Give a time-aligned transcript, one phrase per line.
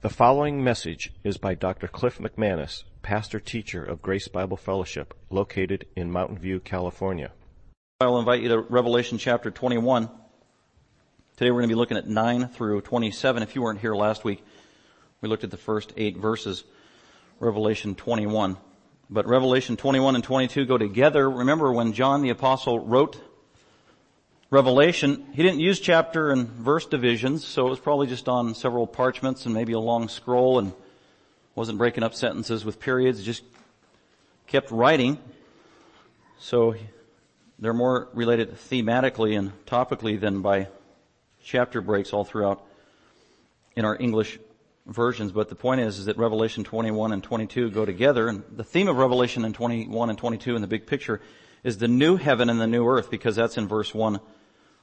[0.00, 1.88] The following message is by Dr.
[1.88, 7.32] Cliff McManus, pastor teacher of Grace Bible Fellowship, located in Mountain View, California.
[8.00, 10.08] I'll invite you to Revelation chapter 21.
[11.36, 13.42] Today we're going to be looking at 9 through 27.
[13.42, 14.44] If you weren't here last week,
[15.20, 16.62] we looked at the first eight verses,
[17.40, 18.56] Revelation 21.
[19.10, 21.28] But Revelation 21 and 22 go together.
[21.28, 23.20] Remember when John the apostle wrote
[24.50, 28.86] Revelation, he didn't use chapter and verse divisions, so it was probably just on several
[28.86, 30.72] parchments and maybe a long scroll and
[31.54, 33.42] wasn't breaking up sentences with periods, just
[34.46, 35.18] kept writing.
[36.38, 36.76] So
[37.58, 40.68] they're more related thematically and topically than by
[41.42, 42.64] chapter breaks all throughout
[43.76, 44.38] in our English
[44.86, 45.30] versions.
[45.30, 48.88] But the point is, is that Revelation 21 and 22 go together and the theme
[48.88, 51.20] of Revelation in 21 and 22 in the big picture
[51.62, 54.18] is the new heaven and the new earth because that's in verse 1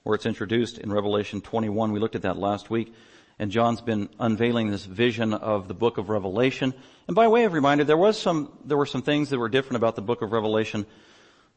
[0.05, 1.91] where it's introduced in Revelation 21.
[1.91, 2.93] We looked at that last week.
[3.39, 6.75] And John's been unveiling this vision of the book of Revelation.
[7.07, 9.77] And by way of reminder, there was some, there were some things that were different
[9.77, 10.85] about the book of Revelation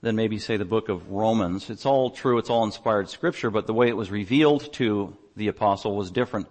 [0.01, 1.69] than maybe say the book of Romans.
[1.69, 5.49] It's all true, it's all inspired scripture, but the way it was revealed to the
[5.49, 6.49] apostle was different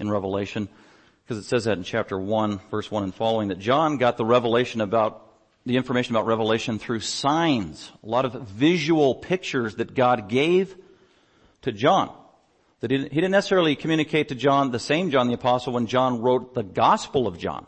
[0.00, 0.68] in Revelation.
[1.24, 4.24] Because it says that in chapter 1, verse 1 and following, that John got the
[4.24, 5.30] revelation about,
[5.64, 7.88] the information about Revelation through signs.
[8.02, 10.74] A lot of visual pictures that God gave
[11.62, 12.14] to John.
[12.80, 16.54] That he didn't necessarily communicate to John, the same John the apostle, when John wrote
[16.54, 17.66] the gospel of John.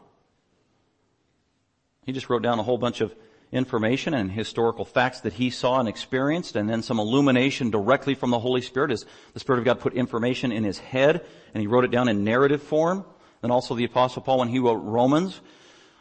[2.05, 3.15] He just wrote down a whole bunch of
[3.53, 8.31] information and historical facts that he saw and experienced and then some illumination directly from
[8.31, 9.05] the Holy Spirit as
[9.35, 12.25] the Spirit of God put information in his head and he wrote it down in
[12.25, 13.05] narrative form.
[13.43, 15.41] Then also the apostle Paul when he wrote Romans,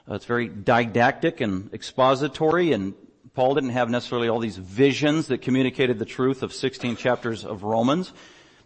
[0.10, 2.94] uh, it's very didactic and expository and
[3.34, 7.64] Paul didn't have necessarily all these visions that communicated the truth of 16 chapters of
[7.64, 8.12] Romans,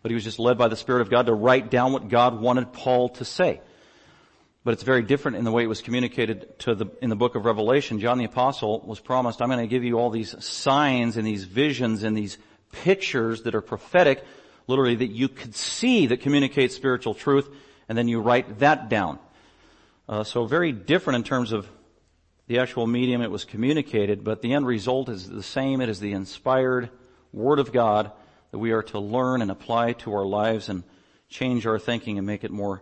[0.01, 2.41] but he was just led by the Spirit of God to write down what God
[2.41, 3.61] wanted Paul to say.
[4.63, 7.35] But it's very different in the way it was communicated to the, in the book
[7.35, 7.99] of Revelation.
[7.99, 11.43] John the apostle was promised, I'm going to give you all these signs and these
[11.43, 12.39] visions and these
[12.71, 14.23] pictures that are prophetic,
[14.65, 17.47] literally that you could see that communicate spiritual truth,
[17.87, 19.19] and then you write that down.
[20.09, 21.67] Uh, so very different in terms of
[22.47, 25.81] the actual medium it was communicated, but the end result is the same.
[25.81, 26.89] It is the inspired
[27.33, 28.11] Word of God
[28.51, 30.83] that we are to learn and apply to our lives and
[31.27, 32.81] change our thinking and make it more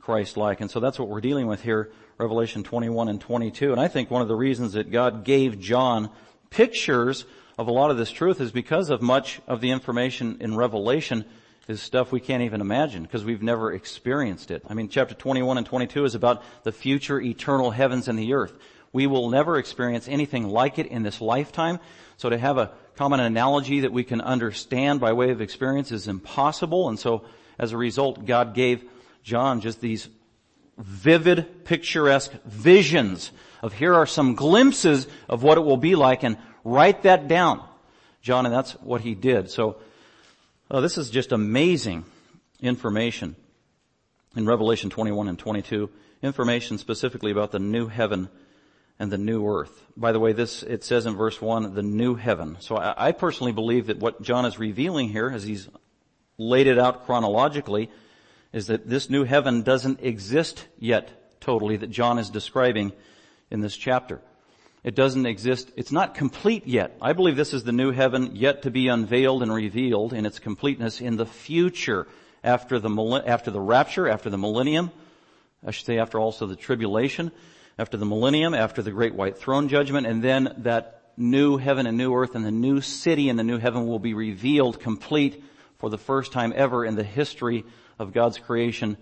[0.00, 0.60] Christ-like.
[0.60, 3.72] And so that's what we're dealing with here, Revelation 21 and 22.
[3.72, 6.10] And I think one of the reasons that God gave John
[6.50, 7.24] pictures
[7.56, 11.24] of a lot of this truth is because of much of the information in Revelation
[11.68, 14.62] is stuff we can't even imagine because we've never experienced it.
[14.68, 18.56] I mean, chapter 21 and 22 is about the future eternal heavens and the earth.
[18.92, 21.78] We will never experience anything like it in this lifetime.
[22.16, 26.08] So to have a common analogy that we can understand by way of experience is
[26.08, 26.88] impossible.
[26.88, 27.24] And so
[27.58, 28.84] as a result, God gave
[29.22, 30.08] John just these
[30.78, 33.30] vivid, picturesque visions
[33.62, 37.66] of here are some glimpses of what it will be like and write that down.
[38.22, 39.50] John, and that's what he did.
[39.50, 39.78] So
[40.70, 42.04] uh, this is just amazing
[42.60, 43.36] information
[44.36, 45.90] in Revelation 21 and 22.
[46.22, 48.28] Information specifically about the new heaven
[48.98, 49.86] and the new earth.
[49.96, 52.56] By the way, this, it says in verse 1, the new heaven.
[52.60, 55.68] So I, I personally believe that what John is revealing here, as he's
[56.36, 57.90] laid it out chronologically,
[58.52, 62.92] is that this new heaven doesn't exist yet totally that John is describing
[63.50, 64.20] in this chapter.
[64.84, 66.96] It doesn't exist, it's not complete yet.
[67.02, 70.38] I believe this is the new heaven yet to be unveiled and revealed in its
[70.38, 72.06] completeness in the future
[72.44, 74.90] after the, after the rapture, after the millennium,
[75.66, 77.32] I should say after also the tribulation
[77.78, 81.96] after the millennium, after the great white throne judgment, and then that new heaven and
[81.96, 85.42] new earth and the new city and the new heaven will be revealed complete
[85.78, 87.64] for the first time ever in the history
[87.98, 88.96] of God's creation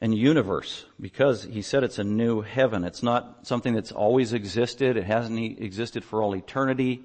[0.00, 2.84] and universe because he said it's a new heaven.
[2.84, 4.96] It's not something that's always existed.
[4.96, 7.02] It hasn't existed for all eternity.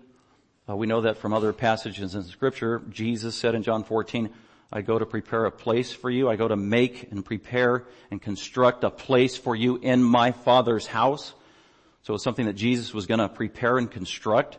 [0.69, 2.81] Uh, we know that from other passages in scripture.
[2.89, 4.29] Jesus said in John 14,
[4.71, 6.29] I go to prepare a place for you.
[6.29, 10.87] I go to make and prepare and construct a place for you in my Father's
[10.87, 11.33] house.
[12.03, 14.57] So it's something that Jesus was going to prepare and construct.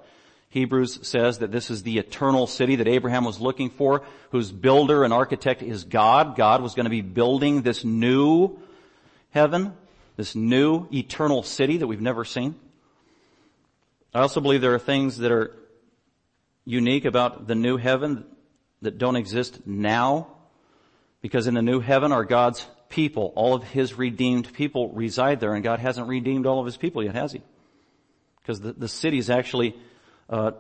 [0.51, 5.03] Hebrews says that this is the eternal city that Abraham was looking for, whose builder
[5.03, 6.37] and architect is God.
[6.37, 8.59] God was going to be building this new
[9.31, 9.73] heaven,
[10.17, 12.55] this new eternal city that we've never seen.
[14.13, 15.57] I also believe there are things that are
[16.67, 18.27] unique about the new heaven
[18.83, 20.29] that don't exist now
[21.21, 23.33] because in the new heaven are God's people.
[23.35, 27.03] All of His redeemed people reside there and God hasn't redeemed all of His people
[27.03, 27.43] yet, has He?
[28.41, 29.77] Because the, the city is actually
[30.29, 30.53] uh,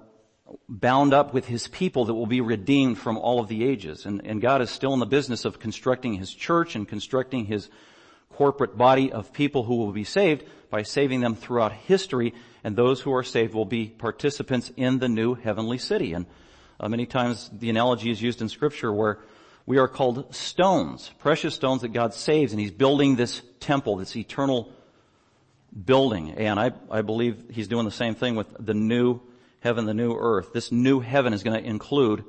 [0.68, 4.06] bound up with His people that will be redeemed from all of the ages.
[4.06, 7.68] And, and God is still in the business of constructing His church and constructing His
[8.30, 12.32] corporate body of people who will be saved by saving them throughout history,
[12.64, 16.14] and those who are saved will be participants in the new heavenly city.
[16.14, 16.24] And
[16.80, 19.18] uh, many times the analogy is used in scripture where
[19.66, 24.16] we are called stones, precious stones that God saves, and He's building this temple, this
[24.16, 24.72] eternal
[25.84, 26.32] building.
[26.32, 29.20] And I, I believe He's doing the same thing with the new
[29.60, 30.52] heaven, the new earth.
[30.52, 32.24] This new heaven is going to include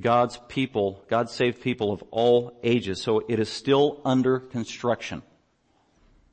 [0.00, 3.02] God's people, God's saved people of all ages.
[3.02, 5.22] So it is still under construction.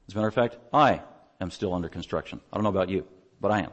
[0.07, 1.01] As a matter of fact, I
[1.41, 2.39] am still under construction.
[2.51, 3.06] I don't know about you,
[3.41, 3.71] but I am.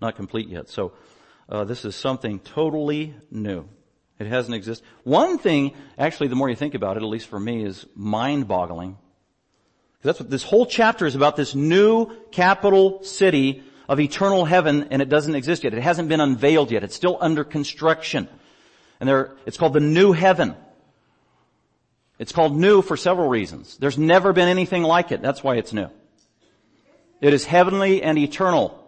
[0.00, 0.68] Not complete yet.
[0.68, 0.92] So
[1.48, 3.68] uh, this is something totally new.
[4.18, 4.86] It hasn't existed.
[5.04, 8.96] One thing, actually, the more you think about it, at least for me, is mind-boggling.
[10.02, 11.36] That's what this whole chapter is about.
[11.36, 15.72] This new capital city of eternal heaven, and it doesn't exist yet.
[15.72, 16.84] It hasn't been unveiled yet.
[16.84, 18.28] It's still under construction,
[19.00, 20.54] and there, it's called the new heaven.
[22.18, 23.76] It's called new for several reasons.
[23.78, 25.22] There's never been anything like it.
[25.22, 25.88] That's why it's new.
[27.20, 28.87] It is heavenly and eternal.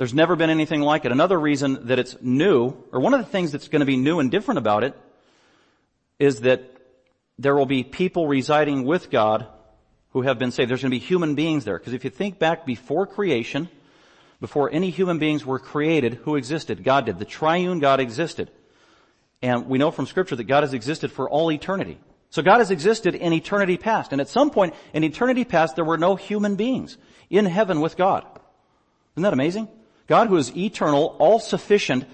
[0.00, 1.12] There's never been anything like it.
[1.12, 4.18] Another reason that it's new, or one of the things that's going to be new
[4.18, 4.98] and different about it,
[6.18, 6.62] is that
[7.38, 9.46] there will be people residing with God
[10.14, 10.70] who have been saved.
[10.70, 11.78] There's going to be human beings there.
[11.78, 13.68] Because if you think back before creation,
[14.40, 16.82] before any human beings were created, who existed?
[16.82, 17.18] God did.
[17.18, 18.50] The triune God existed.
[19.42, 21.98] And we know from scripture that God has existed for all eternity.
[22.30, 24.12] So God has existed in eternity past.
[24.12, 26.96] And at some point in eternity past, there were no human beings
[27.28, 28.24] in heaven with God.
[29.14, 29.68] Isn't that amazing?
[30.10, 32.04] God who is eternal, all-sufficient,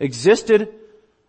[0.00, 0.72] existed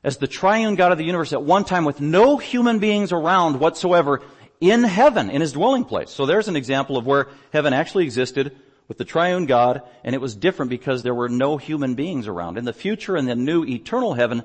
[0.06, 3.60] as the triune God of the universe at one time with no human beings around
[3.60, 4.22] whatsoever
[4.62, 6.10] in heaven, in his dwelling place.
[6.10, 8.56] So there's an example of where heaven actually existed
[8.88, 12.58] with the triune God, and it was different because there were no human beings around.
[12.58, 14.44] In the future, in the new eternal heaven,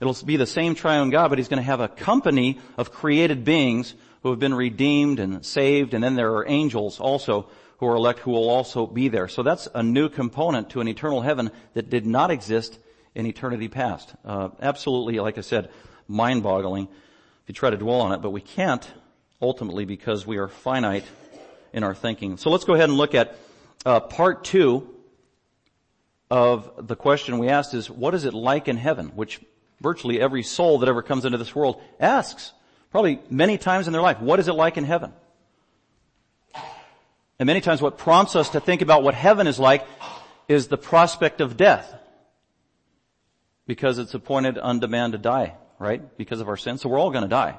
[0.00, 3.44] it'll be the same triune God, but he's going to have a company of created
[3.44, 3.94] beings
[4.24, 7.48] who have been redeemed and saved, and then there are angels also
[7.80, 9.26] who are elect who will also be there.
[9.26, 12.78] So that's a new component to an eternal heaven that did not exist
[13.14, 14.14] in eternity past.
[14.22, 15.70] Uh, absolutely, like I said,
[16.06, 18.86] mind-boggling if you try to dwell on it, but we can't
[19.40, 21.06] ultimately because we are finite
[21.72, 22.36] in our thinking.
[22.36, 23.38] So let's go ahead and look at
[23.86, 24.94] uh, part two
[26.30, 29.06] of the question we asked is, what is it like in heaven?
[29.14, 29.40] Which
[29.80, 32.52] virtually every soul that ever comes into this world asks,
[32.90, 35.14] probably many times in their life, what is it like in heaven?
[37.40, 39.86] And many times what prompts us to think about what heaven is like
[40.46, 41.90] is the prospect of death.
[43.66, 46.02] Because it's appointed on demand to die, right?
[46.18, 46.82] Because of our sins.
[46.82, 47.56] So we're all gonna die.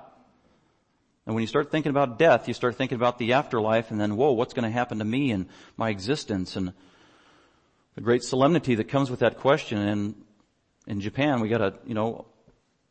[1.25, 4.18] And when you start thinking about death, you start thinking about the afterlife and then,
[4.18, 5.48] whoa, what's gonna happen to me and
[5.78, 6.74] my existence and
[7.95, 9.80] the great solemnity that comes with that question.
[9.80, 10.16] And
[10.86, 12.28] in Japan, we got a, you know,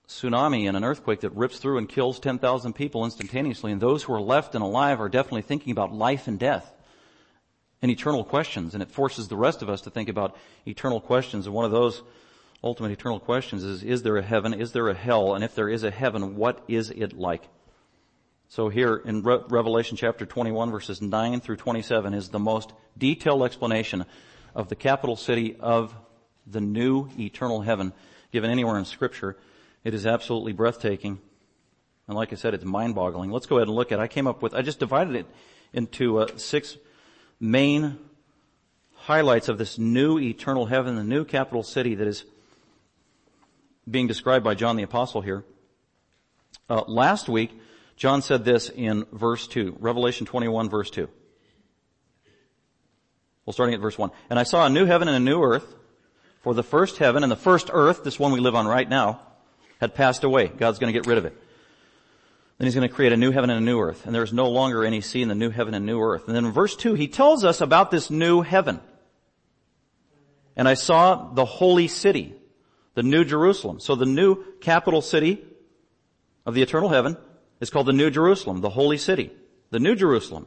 [0.09, 3.71] tsunami and an earthquake that rips through and kills 10,000 people instantaneously.
[3.71, 6.73] And those who are left and alive are definitely thinking about life and death
[7.83, 10.37] and eternal questions, and it forces the rest of us to think about
[10.67, 11.47] eternal questions.
[11.47, 12.03] And one of those
[12.63, 14.53] ultimate eternal questions is, is there a heaven?
[14.53, 15.35] Is there a hell?
[15.35, 17.49] And if there is a heaven, what is it like?
[18.49, 23.45] So here in Re- Revelation chapter 21 verses 9 through 27 is the most detailed
[23.45, 24.05] explanation
[24.55, 25.95] of the capital city of
[26.47, 27.93] the new eternal heaven
[28.33, 29.37] given anywhere in scripture.
[29.85, 31.21] It is absolutely breathtaking.
[32.09, 33.31] And like I said, it's mind boggling.
[33.31, 34.01] Let's go ahead and look at.
[34.01, 35.27] I came up with, I just divided it
[35.73, 36.77] into uh, six
[37.41, 37.99] main
[38.95, 42.25] highlights of this new eternal heaven, the new capital city that is
[43.91, 45.45] being described by John the Apostle here.
[46.69, 47.51] Uh, last week,
[47.97, 51.09] John said this in verse 2, Revelation 21 verse 2.
[53.45, 54.11] Well, starting at verse 1.
[54.29, 55.75] And I saw a new heaven and a new earth,
[56.43, 59.21] for the first heaven and the first earth, this one we live on right now,
[59.81, 60.47] had passed away.
[60.47, 61.37] God's gonna get rid of it.
[62.61, 64.05] Then he's going to create a new heaven and a new earth.
[64.05, 66.27] And there's no longer any sea in the new heaven and new earth.
[66.27, 68.81] And then in verse 2, he tells us about this new heaven.
[70.57, 72.35] And I saw the holy city,
[72.93, 73.81] the new Jerusalem.
[73.81, 75.43] So the new capital city
[76.45, 77.17] of the eternal heaven
[77.63, 79.33] is called the new Jerusalem, the holy city,
[79.71, 80.45] the new Jerusalem.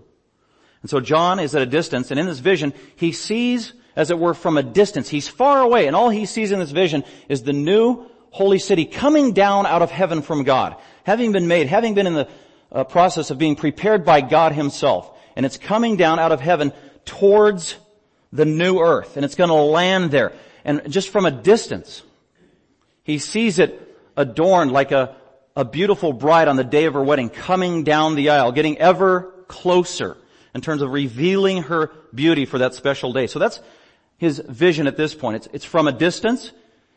[0.83, 4.19] And so John is at a distance and in this vision, he sees as it
[4.19, 5.09] were from a distance.
[5.09, 8.85] He's far away and all he sees in this vision is the new holy city
[8.85, 12.27] coming down out of heaven from God having been made, having been in the
[12.71, 15.11] uh, process of being prepared by God himself.
[15.35, 16.73] And it's coming down out of heaven
[17.05, 17.75] towards
[18.31, 19.15] the new earth.
[19.15, 20.33] And it's going to land there.
[20.65, 22.03] And just from a distance,
[23.03, 25.15] he sees it adorned like a,
[25.55, 29.33] a beautiful bride on the day of her wedding coming down the aisle, getting ever
[29.47, 30.17] closer
[30.55, 33.27] in terms of revealing her beauty for that special day.
[33.27, 33.59] So that's
[34.17, 35.37] his vision at this point.
[35.37, 36.51] It's, it's from a distance.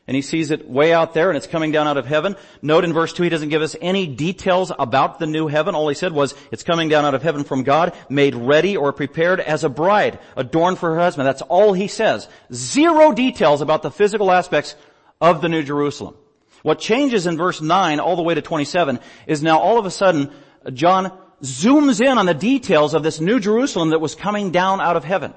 [0.07, 2.37] And he sees it way out there and it's coming down out of heaven.
[2.63, 5.75] Note in verse 2 he doesn't give us any details about the new heaven.
[5.75, 8.93] All he said was it's coming down out of heaven from God, made ready or
[8.93, 11.27] prepared as a bride, adorned for her husband.
[11.27, 12.29] That's all he says.
[12.53, 14.77] Zero details about the physical aspects
[15.21, 16.15] of the New Jerusalem.
[16.63, 19.91] What changes in verse 9 all the way to 27 is now all of a
[19.91, 20.33] sudden
[20.73, 24.97] John zooms in on the details of this New Jerusalem that was coming down out
[24.97, 25.35] of heaven.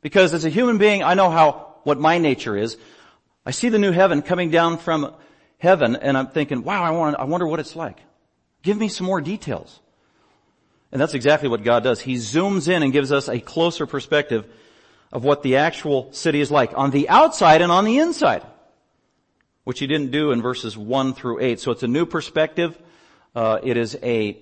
[0.00, 2.76] Because as a human being, I know how, what my nature is.
[3.46, 5.14] I see the new heaven coming down from
[5.58, 7.98] heaven and I'm thinking, wow, I, want, I wonder what it's like.
[8.62, 9.80] Give me some more details.
[10.90, 12.00] And that's exactly what God does.
[12.00, 14.46] He zooms in and gives us a closer perspective
[15.12, 18.44] of what the actual city is like on the outside and on the inside,
[19.62, 21.60] which he didn't do in verses 1 through 8.
[21.60, 22.76] So it's a new perspective.
[23.34, 24.36] Uh, it is a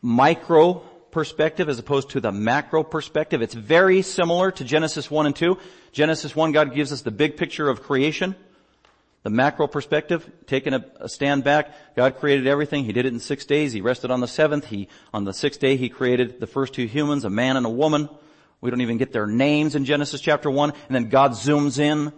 [0.00, 0.82] micro
[1.12, 3.42] perspective as opposed to the macro perspective.
[3.42, 5.58] It's very similar to Genesis 1 and 2.
[5.92, 8.36] Genesis 1, God gives us the big picture of creation.
[9.22, 12.84] The macro perspective, taking a, a, stand back, God created everything.
[12.84, 13.72] He did it in six days.
[13.72, 14.66] He rested on the seventh.
[14.66, 17.70] He, on the sixth day, He created the first two humans, a man and a
[17.70, 18.08] woman.
[18.62, 20.70] We don't even get their names in Genesis chapter 1.
[20.70, 22.12] And then God zooms in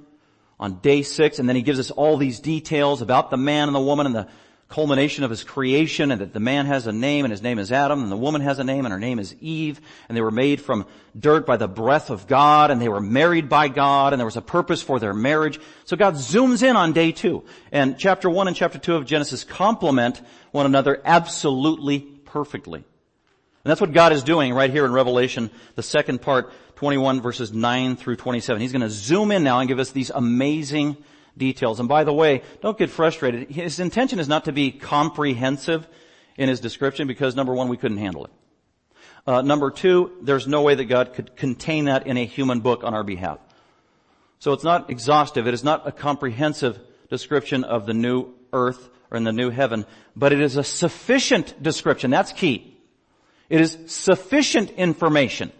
[0.60, 3.74] on day six and then He gives us all these details about the man and
[3.74, 4.28] the woman and the
[4.72, 7.70] culmination of his creation and that the man has a name and his name is
[7.70, 10.30] Adam and the woman has a name and her name is Eve and they were
[10.30, 10.86] made from
[11.18, 14.38] dirt by the breath of God and they were married by God and there was
[14.38, 15.60] a purpose for their marriage.
[15.84, 19.44] So God zooms in on day two and chapter one and chapter two of Genesis
[19.44, 22.78] complement one another absolutely perfectly.
[22.78, 27.52] And that's what God is doing right here in Revelation, the second part, 21 verses
[27.52, 28.62] 9 through 27.
[28.62, 30.96] He's going to zoom in now and give us these amazing
[31.36, 31.80] details.
[31.80, 33.50] And by the way, don't get frustrated.
[33.50, 35.86] His intention is not to be comprehensive
[36.36, 38.30] in his description because number one, we couldn't handle it.
[39.26, 42.82] Uh, number two, there's no way that God could contain that in a human book
[42.82, 43.38] on our behalf.
[44.40, 45.46] So it's not exhaustive.
[45.46, 49.86] It is not a comprehensive description of the new earth or in the new heaven,
[50.16, 52.10] but it is a sufficient description.
[52.10, 52.76] That's key.
[53.48, 55.52] It is sufficient information.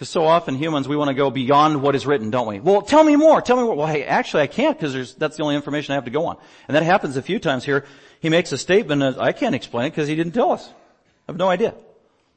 [0.00, 2.58] Because so often humans, we want to go beyond what is written, don't we?
[2.58, 3.42] Well, tell me more.
[3.42, 3.74] Tell me more.
[3.74, 6.38] Well, hey, actually I can't because that's the only information I have to go on.
[6.68, 7.84] And that happens a few times here.
[8.20, 10.66] He makes a statement and I can't explain it because he didn't tell us.
[10.66, 11.74] I have no idea.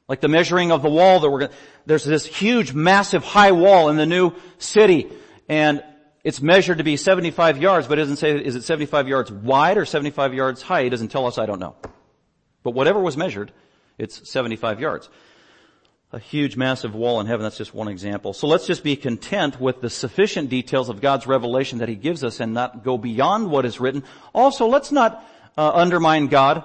[0.09, 1.51] Like the measuring of the wall that we're going
[1.85, 5.09] there's this huge, massive, high wall in the new city
[5.47, 5.81] and
[6.21, 9.77] it's measured to be 75 yards, but it doesn't say, is it 75 yards wide
[9.77, 10.83] or 75 yards high?
[10.83, 11.77] He doesn't tell us, I don't know.
[12.61, 13.53] But whatever was measured,
[13.97, 15.09] it's 75 yards
[16.13, 17.43] a huge massive wall in heaven.
[17.43, 18.33] That's just one example.
[18.33, 22.23] So let's just be content with the sufficient details of God's revelation that He gives
[22.23, 24.03] us and not go beyond what is written.
[24.33, 25.27] Also, let's not
[25.57, 26.63] uh, undermine God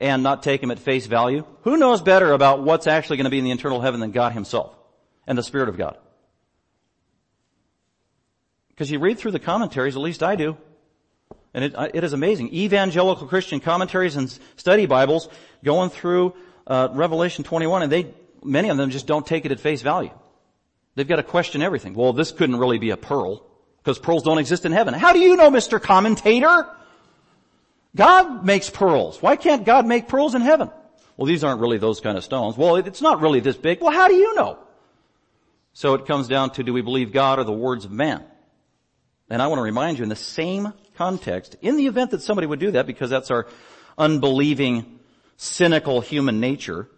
[0.00, 1.46] and not take Him at face value.
[1.62, 4.32] Who knows better about what's actually going to be in the internal heaven than God
[4.32, 4.76] Himself
[5.24, 5.96] and the Spirit of God?
[8.70, 10.56] Because you read through the commentaries, at least I do,
[11.54, 12.52] and it, it is amazing.
[12.52, 15.28] Evangelical Christian commentaries and study Bibles
[15.62, 16.34] going through
[16.66, 20.12] uh, Revelation 21, and they many of them just don't take it at face value.
[20.94, 21.94] They've got to question everything.
[21.94, 23.46] Well, this couldn't really be a pearl
[23.78, 24.94] because pearls don't exist in heaven.
[24.94, 25.80] How do you know, Mr.
[25.80, 26.68] Commentator?
[27.96, 29.20] God makes pearls.
[29.22, 30.70] Why can't God make pearls in heaven?
[31.16, 32.56] Well, these aren't really those kind of stones.
[32.56, 33.80] Well, it's not really this big.
[33.80, 34.58] Well, how do you know?
[35.72, 38.24] So it comes down to do we believe God or the words of man?
[39.28, 42.46] And I want to remind you in the same context, in the event that somebody
[42.46, 43.46] would do that because that's our
[43.96, 44.98] unbelieving,
[45.36, 46.88] cynical human nature,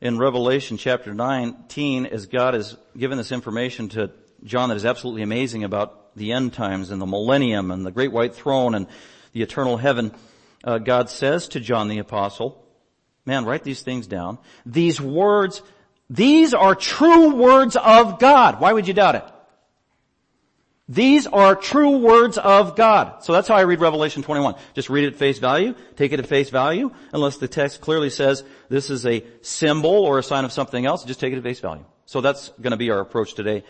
[0.00, 4.10] in Revelation chapter 19 as God has given this information to
[4.42, 8.12] John that is absolutely amazing about the end times and the millennium and the great
[8.12, 8.86] white throne and
[9.32, 10.14] the eternal heaven.
[10.62, 12.64] Uh, God says to John the apostle,
[13.24, 14.38] man, write these things down.
[14.66, 15.62] These words,
[16.10, 18.60] these are true words of God.
[18.60, 19.24] Why would you doubt it?
[20.88, 23.24] These are true words of God.
[23.24, 24.54] So that's how I read Revelation 21.
[24.74, 28.10] Just read it at face value, take it at face value, unless the text clearly
[28.10, 31.42] says this is a symbol or a sign of something else, just take it at
[31.42, 31.84] face value.
[32.04, 33.64] So that's going to be our approach today.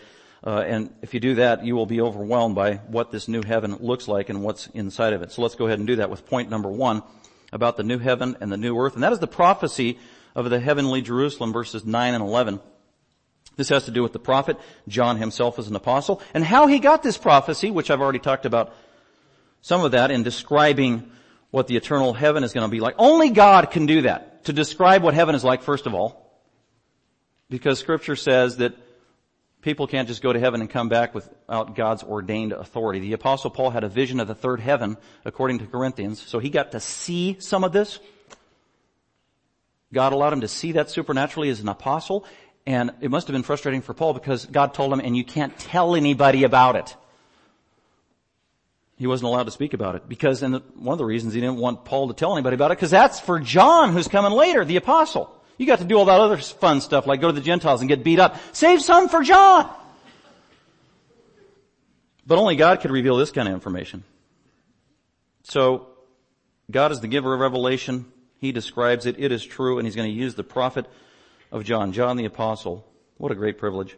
[0.45, 3.77] Uh, and if you do that, you will be overwhelmed by what this new heaven
[3.79, 5.31] looks like and what's inside of it.
[5.31, 7.01] So let's go ahead and do that with point number one
[7.53, 8.93] about the new heaven and the new earth.
[8.93, 9.97] And that is the prophecy
[10.35, 12.59] of the heavenly Jerusalem verses 9 and 11.
[13.55, 16.79] This has to do with the prophet, John himself as an apostle, and how he
[16.79, 18.73] got this prophecy, which I've already talked about
[19.61, 21.11] some of that in describing
[21.51, 22.95] what the eternal heaven is going to be like.
[22.97, 26.39] Only God can do that, to describe what heaven is like first of all,
[27.49, 28.75] because scripture says that
[29.61, 32.99] people can't just go to heaven and come back without God's ordained authority.
[32.99, 36.49] The apostle Paul had a vision of the third heaven, according to Corinthians, so he
[36.49, 37.99] got to see some of this.
[39.93, 42.25] God allowed him to see that supernaturally as an apostle,
[42.65, 45.57] and it must have been frustrating for Paul because God told him, and you can't
[45.57, 46.95] tell anybody about it.
[48.97, 51.57] He wasn't allowed to speak about it because, and one of the reasons he didn't
[51.57, 54.77] want Paul to tell anybody about it, because that's for John who's coming later, the
[54.77, 55.31] apostle.
[55.57, 57.87] You got to do all that other fun stuff like go to the Gentiles and
[57.87, 58.37] get beat up.
[58.53, 59.69] Save some for John!
[62.25, 64.03] But only God could reveal this kind of information.
[65.43, 65.87] So,
[66.71, 68.05] God is the giver of revelation.
[68.39, 69.17] He describes it.
[69.19, 69.77] It is true.
[69.77, 70.87] And He's going to use the prophet
[71.55, 72.85] of John, John the apostle.
[73.15, 73.97] What a great privilege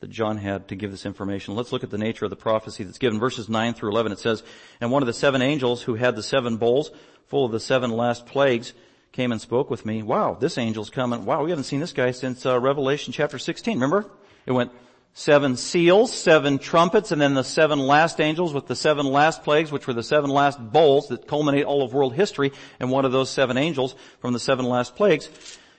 [0.00, 1.54] that John had to give this information.
[1.54, 3.20] Let's look at the nature of the prophecy that's given.
[3.20, 4.42] Verses 9 through 11 it says,
[4.80, 6.90] And one of the seven angels who had the seven bowls
[7.26, 8.72] full of the seven last plagues
[9.12, 10.02] came and spoke with me.
[10.02, 11.26] Wow, this angel's coming.
[11.26, 13.74] Wow, we haven't seen this guy since uh, Revelation chapter 16.
[13.74, 14.10] Remember?
[14.46, 14.72] It went
[15.12, 19.70] seven seals, seven trumpets, and then the seven last angels with the seven last plagues,
[19.70, 22.50] which were the seven last bowls that culminate all of world history.
[22.80, 25.28] And one of those seven angels from the seven last plagues,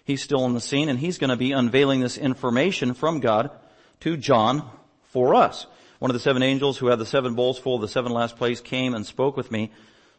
[0.06, 3.52] he's still on the scene and he's going to be unveiling this information from God
[4.00, 4.70] to John
[5.10, 5.68] for us.
[6.00, 8.38] One of the seven angels who had the seven bowls full of the seven last
[8.38, 9.72] plagues came and spoke with me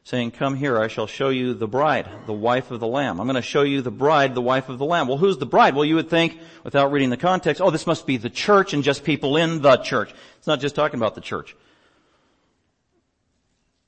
[0.05, 3.21] saying, come here, I shall show you the bride, the wife of the lamb.
[3.21, 5.09] I'm going to show you the bride, the wife of the lamb.
[5.09, 5.75] Well, who's the bride?
[5.75, 8.85] Well, you would think, without reading the context, oh, this must be the church and
[8.85, 10.15] just people in the church.
[10.39, 11.57] It's not just talking about the church.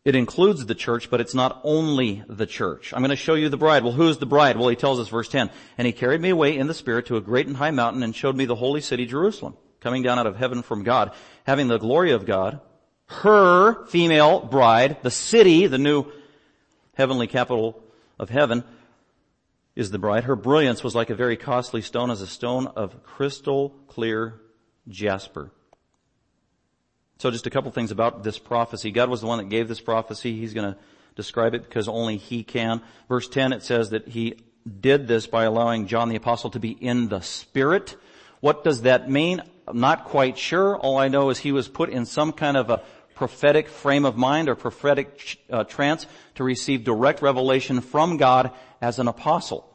[0.09, 2.95] It includes the church, but it's not only the church.
[2.95, 3.85] I'm going to show you the bride.
[3.85, 4.57] Well, who's the bride?
[4.57, 5.51] Well, he tells us verse 10.
[5.77, 8.17] And he carried me away in the spirit to a great and high mountain and
[8.17, 11.13] showed me the holy city Jerusalem, coming down out of heaven from God,
[11.45, 12.59] having the glory of God,
[13.09, 16.07] her female bride, the city, the new
[16.95, 17.83] heavenly capital
[18.19, 18.65] of heaven,
[19.77, 20.25] is the bride.
[20.25, 24.41] Her brilliance was like a very costly stone as a stone of crystal clear
[24.89, 25.53] jasper.
[27.19, 28.91] So just a couple things about this prophecy.
[28.93, 30.39] God was the one that gave this prophecy.
[30.39, 30.79] He's going to
[31.17, 32.81] describe it because only He can.
[33.09, 34.37] Verse 10, it says that He
[34.81, 37.97] did this by allowing John the Apostle to be in the Spirit.
[38.41, 39.43] What does that mean?
[39.67, 40.77] I'm not quite sure.
[40.77, 42.83] All I know is he was put in some kind of a
[43.15, 46.07] prophetic frame of mind or prophetic uh, trance
[46.37, 49.68] to receive direct revelation from God as an apostle.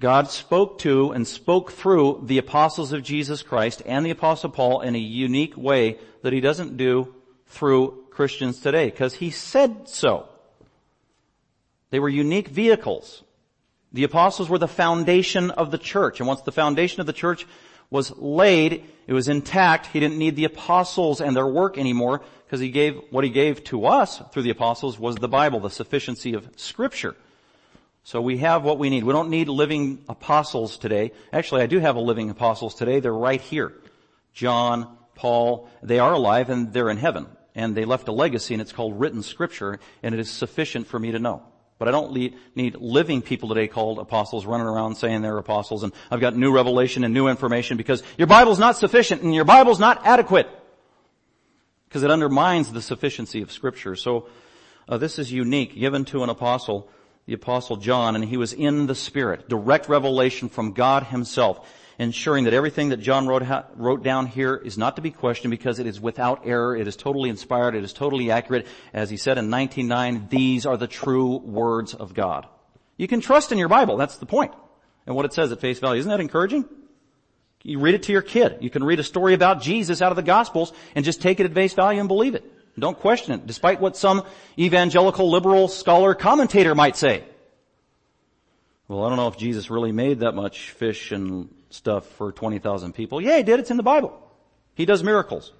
[0.00, 4.80] God spoke to and spoke through the apostles of Jesus Christ and the apostle Paul
[4.80, 7.14] in a unique way that he doesn't do
[7.48, 10.26] through Christians today because he said so.
[11.90, 13.22] They were unique vehicles.
[13.92, 17.46] The apostles were the foundation of the church and once the foundation of the church
[17.90, 19.86] was laid, it was intact.
[19.86, 23.64] He didn't need the apostles and their work anymore because he gave, what he gave
[23.64, 27.16] to us through the apostles was the Bible, the sufficiency of scripture.
[28.02, 29.04] So we have what we need.
[29.04, 31.12] We don't need living apostles today.
[31.32, 33.00] Actually, I do have a living apostles today.
[33.00, 33.72] They're right here.
[34.32, 37.26] John, Paul, they are alive and they're in heaven.
[37.54, 40.98] And they left a legacy and it's called written scripture and it is sufficient for
[40.98, 41.42] me to know.
[41.78, 42.12] But I don't
[42.54, 46.52] need living people today called apostles running around saying they're apostles and I've got new
[46.52, 50.48] revelation and new information because your Bible's not sufficient and your Bible's not adequate.
[51.88, 53.96] Because it undermines the sufficiency of scripture.
[53.96, 54.28] So,
[54.88, 56.88] uh, this is unique, given to an apostle,
[57.30, 59.48] the apostle John, and he was in the Spirit.
[59.48, 61.64] Direct revelation from God himself
[61.96, 63.44] ensuring that everything that John wrote,
[63.76, 66.96] wrote down here is not to be questioned because it is without error, it is
[66.96, 68.66] totally inspired, it is totally accurate.
[68.92, 72.48] As he said in 19.9, these are the true words of God.
[72.96, 74.52] You can trust in your Bible, that's the point.
[75.06, 76.00] And what it says at face value.
[76.00, 76.64] Isn't that encouraging?
[77.62, 78.58] You read it to your kid.
[78.60, 81.46] You can read a story about Jesus out of the Gospels and just take it
[81.46, 82.44] at face value and believe it.
[82.80, 84.24] Don't question it, despite what some
[84.58, 87.24] evangelical liberal scholar commentator might say.
[88.88, 92.92] Well, I don't know if Jesus really made that much fish and stuff for 20,000
[92.92, 93.20] people.
[93.20, 93.60] Yeah, he did.
[93.60, 94.18] It's in the Bible.
[94.74, 95.52] He does miracles.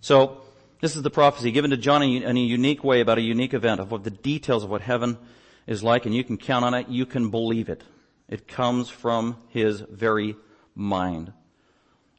[0.00, 0.40] So,
[0.80, 3.80] this is the prophecy given to John in a unique way about a unique event
[3.80, 5.18] of what the details of what heaven
[5.66, 6.88] is like and you can count on it.
[6.88, 7.82] You can believe it.
[8.28, 10.36] It comes from his very
[10.74, 11.32] mind.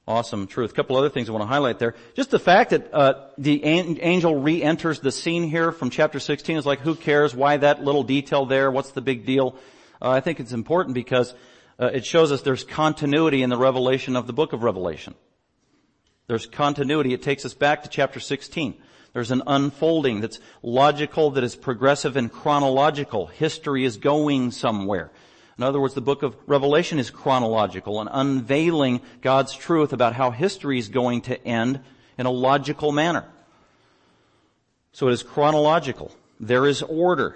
[0.10, 0.72] Awesome truth.
[0.72, 1.94] A couple other things I want to highlight there.
[2.16, 6.66] Just the fact that uh, the angel re-enters the scene here from chapter 16 is
[6.66, 7.36] like, who cares?
[7.36, 8.72] Why that little detail there?
[8.72, 9.56] What's the big deal?
[10.02, 11.36] Uh, I think it's important because
[11.80, 15.14] uh, it shows us there's continuity in the revelation of the book of Revelation.
[16.26, 17.14] There's continuity.
[17.14, 18.82] It takes us back to chapter 16.
[19.14, 23.28] There's an unfolding that's logical, that is progressive and chronological.
[23.28, 25.12] History is going somewhere.
[25.60, 30.32] In other words, the book of Revelation is chronological and unveiling God's truth about how
[30.32, 31.82] history is going to end
[32.18, 33.26] in a logical manner.
[34.94, 36.16] So it is chronological.
[36.40, 37.36] There is order.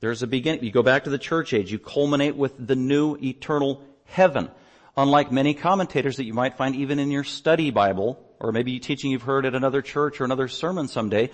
[0.00, 0.62] There's a beginning.
[0.62, 1.72] You go back to the church age.
[1.72, 4.50] You culminate with the new eternal heaven.
[4.94, 9.10] Unlike many commentators that you might find even in your study Bible, or maybe teaching
[9.10, 11.30] you've heard at another church or another sermon someday,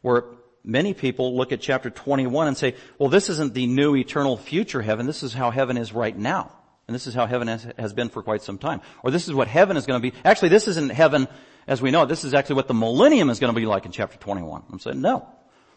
[0.00, 0.24] where
[0.64, 4.82] many people look at chapter 21 and say, well, this isn't the new eternal future
[4.82, 5.06] heaven.
[5.06, 6.52] This is how heaven is right now.
[6.88, 8.80] And this is how heaven has, has been for quite some time.
[9.02, 10.16] Or this is what heaven is going to be.
[10.24, 11.28] Actually, this isn't heaven
[11.66, 12.06] as we know it.
[12.06, 14.64] This is actually what the millennium is going to be like in chapter 21.
[14.70, 15.28] I'm saying no.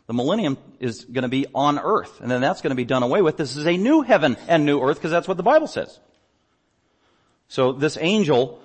[0.07, 3.01] The millennium is going to be on earth, and then that's going to be done
[3.01, 3.37] away with.
[3.37, 5.99] This is a new heaven and new earth because that's what the Bible says.
[7.47, 8.61] So this angel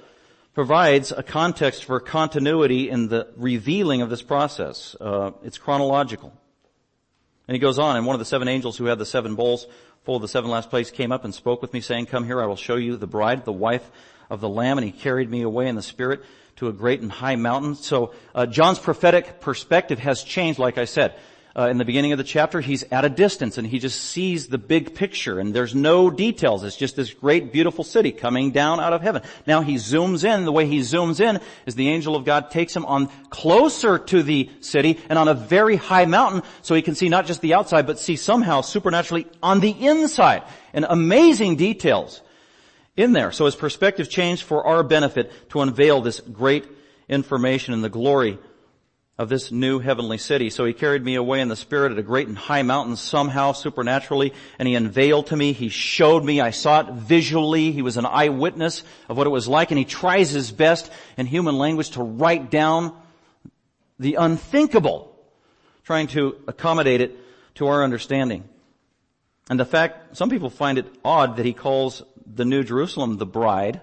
[0.60, 4.94] provides a context for continuity in the revealing of this process.
[5.00, 6.34] Uh, it's chronological.
[7.48, 9.66] And he goes on, and one of the seven angels who had the seven bowls
[10.04, 12.42] full of the seven last plagues came up and spoke with me saying, come here,
[12.42, 13.90] I will show you the bride, the wife
[14.28, 16.22] of the Lamb, and he carried me away in the Spirit
[16.56, 17.74] to a great and high mountain.
[17.74, 21.14] So uh, John's prophetic perspective has changed, like I said
[21.56, 24.46] uh, in the beginning of the chapter, he's at a distance and he just sees
[24.46, 26.62] the big picture and there's no details.
[26.62, 29.22] It's just this great beautiful city coming down out of heaven.
[29.46, 30.44] Now he zooms in.
[30.44, 34.22] The way he zooms in is the angel of God takes him on closer to
[34.22, 37.54] the city and on a very high mountain so he can see not just the
[37.54, 42.22] outside but see somehow supernaturally on the inside and amazing details
[42.96, 43.32] in there.
[43.32, 46.64] So his perspective changed for our benefit to unveil this great
[47.08, 48.38] information and the glory
[49.20, 50.48] of this new heavenly city.
[50.48, 53.52] So he carried me away in the spirit at a great and high mountain somehow
[53.52, 57.98] supernaturally and he unveiled to me, he showed me, I saw it visually, he was
[57.98, 61.90] an eyewitness of what it was like and he tries his best in human language
[61.90, 62.96] to write down
[63.98, 65.14] the unthinkable,
[65.84, 67.18] trying to accommodate it
[67.56, 68.48] to our understanding.
[69.50, 73.26] And the fact, some people find it odd that he calls the New Jerusalem the
[73.26, 73.82] bride.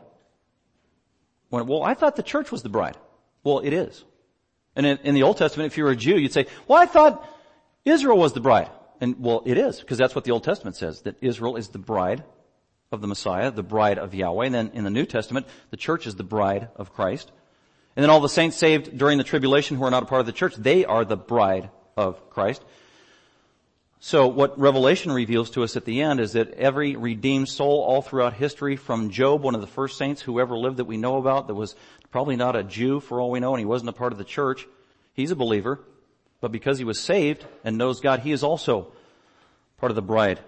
[1.49, 2.97] When, well, I thought the church was the bride.
[3.43, 4.03] Well, it is.
[4.77, 6.85] And in, in the Old Testament, if you were a Jew, you'd say, well, I
[6.85, 7.27] thought
[7.83, 8.69] Israel was the bride.
[9.01, 11.79] And well, it is, because that's what the Old Testament says, that Israel is the
[11.79, 12.23] bride
[12.91, 14.45] of the Messiah, the bride of Yahweh.
[14.45, 17.31] And then in the New Testament, the church is the bride of Christ.
[17.95, 20.27] And then all the saints saved during the tribulation who are not a part of
[20.27, 22.63] the church, they are the bride of Christ.
[23.99, 28.03] So what Revelation reveals to us at the end is that every redeemed soul all
[28.03, 31.17] throughout history from Job, one of the first saints who ever lived that we know
[31.17, 31.75] about that was
[32.11, 34.23] probably not a Jew for all we know and he wasn't a part of the
[34.23, 34.67] church.
[35.13, 35.79] He's a believer,
[36.41, 38.91] but because he was saved and knows God, he is also
[39.77, 40.39] part of the bride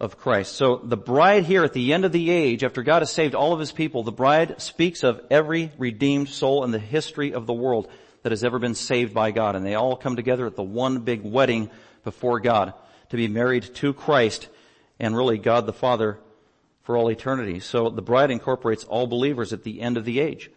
[0.00, 0.54] of Christ.
[0.54, 3.52] So the bride here at the end of the age, after God has saved all
[3.52, 7.52] of his people, the bride speaks of every redeemed soul in the history of the
[7.52, 7.88] world
[8.22, 9.56] that has ever been saved by God.
[9.56, 11.70] And they all come together at the one big wedding
[12.08, 12.72] before God
[13.10, 14.48] to be married to Christ
[14.98, 16.18] and really God the Father
[16.84, 17.60] for all eternity.
[17.60, 20.50] So the bride incorporates all believers at the end of the age.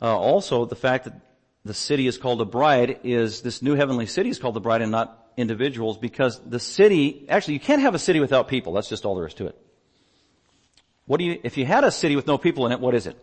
[0.00, 1.20] Uh, also, the fact that
[1.62, 4.80] the city is called a bride is this new heavenly city is called the bride
[4.80, 8.72] and not individuals because the city, actually you can't have a city without people.
[8.72, 9.58] That's just all there is to it.
[11.04, 13.06] What do you, if you had a city with no people in it, what is
[13.06, 13.16] it?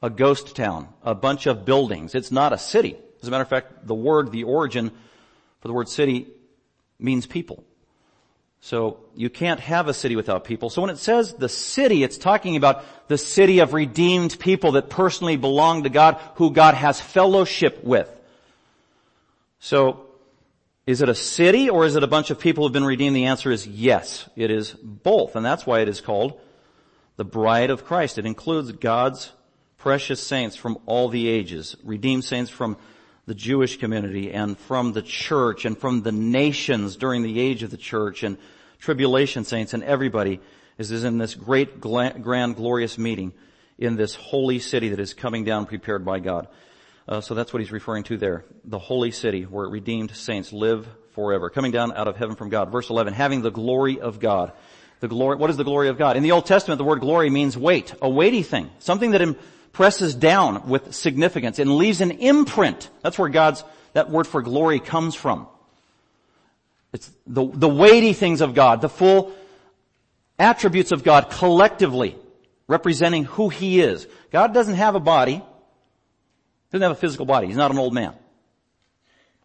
[0.00, 2.14] A ghost town, a bunch of buildings.
[2.14, 2.96] It's not a city.
[3.20, 4.92] As a matter of fact, the word, the origin
[5.60, 6.28] for the word city
[7.02, 7.64] means people.
[8.60, 10.68] So you can't have a city without people.
[10.68, 14.90] So when it says the city, it's talking about the city of redeemed people that
[14.90, 18.10] personally belong to God, who God has fellowship with.
[19.60, 20.06] So
[20.86, 23.16] is it a city or is it a bunch of people who've been redeemed?
[23.16, 24.28] The answer is yes.
[24.36, 25.36] It is both.
[25.36, 26.38] And that's why it is called
[27.16, 28.18] the bride of Christ.
[28.18, 29.32] It includes God's
[29.78, 32.76] precious saints from all the ages, redeemed saints from
[33.26, 37.70] the Jewish community and from the church and from the nations during the age of
[37.70, 38.38] the church and
[38.78, 40.40] tribulation saints and everybody
[40.78, 43.32] is, in this great grand glorious meeting
[43.80, 46.46] in this holy city that is coming down prepared by God.
[47.08, 48.44] Uh, so that's what he's referring to there.
[48.64, 51.50] The holy city where redeemed saints live forever.
[51.50, 52.70] Coming down out of heaven from God.
[52.70, 54.52] Verse 11, having the glory of God.
[55.00, 56.18] The glory, what is the glory of God?
[56.18, 58.70] In the Old Testament, the word glory means weight, a weighty thing.
[58.80, 59.22] Something that
[59.72, 62.90] presses down with significance and leaves an imprint.
[63.02, 65.46] That's where God's, that word for glory comes from.
[66.92, 69.32] It's the, the weighty things of God, the full
[70.38, 72.16] attributes of God collectively
[72.66, 74.06] representing who He is.
[74.30, 75.34] God doesn't have a body.
[75.34, 75.42] He
[76.72, 77.46] doesn't have a physical body.
[77.46, 78.14] He's not an old man.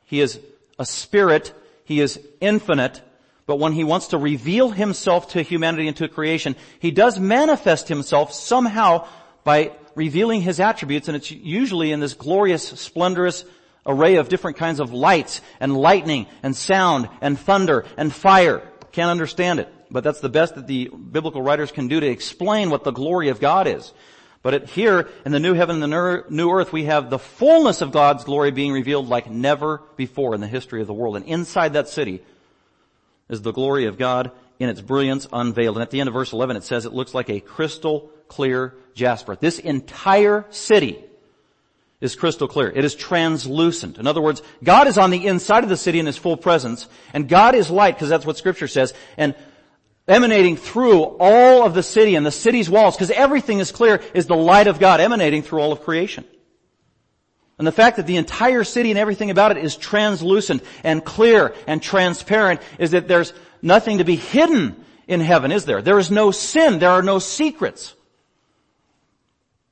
[0.05, 0.39] He is
[0.79, 1.53] a spirit.
[1.85, 3.01] He is infinite.
[3.45, 7.88] But when He wants to reveal Himself to humanity and to creation, He does manifest
[7.88, 9.07] Himself somehow
[9.43, 13.45] by revealing his attributes and it's usually in this glorious, splendorous
[13.86, 18.62] array of different kinds of lights and lightning and sound and thunder and fire.
[18.91, 22.69] Can't understand it, but that's the best that the biblical writers can do to explain
[22.69, 23.93] what the glory of God is.
[24.41, 27.81] But it, here in the new heaven and the new earth, we have the fullness
[27.81, 31.15] of God's glory being revealed like never before in the history of the world.
[31.15, 32.21] And inside that city
[33.27, 35.77] is the glory of God in its brilliance unveiled.
[35.77, 38.73] And at the end of verse 11 it says it looks like a crystal clear
[38.93, 39.35] jasper.
[39.35, 41.03] This entire city
[42.01, 42.69] is crystal clear.
[42.69, 43.97] It is translucent.
[43.97, 46.87] In other words, God is on the inside of the city in His full presence,
[47.13, 49.33] and God is light, because that's what scripture says, and
[50.07, 54.27] emanating through all of the city and the city's walls, because everything is clear, is
[54.27, 56.25] the light of God emanating through all of creation.
[57.57, 61.53] And the fact that the entire city and everything about it is translucent and clear
[61.67, 65.81] and transparent is that there's nothing to be hidden in heaven, is there?
[65.81, 66.79] There is no sin.
[66.79, 67.93] There are no secrets.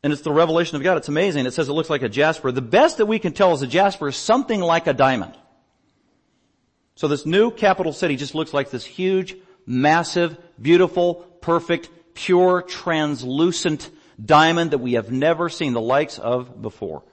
[0.02, 0.98] And it's the revelation of God.
[0.98, 1.46] It's amazing.
[1.46, 2.52] It says it looks like a jasper.
[2.52, 5.34] The best that we can tell is a jasper is something like a diamond.
[6.96, 13.90] So this new capital city just looks like this huge, massive, beautiful, perfect, pure, translucent
[14.24, 17.04] diamond that we have never seen the likes of before.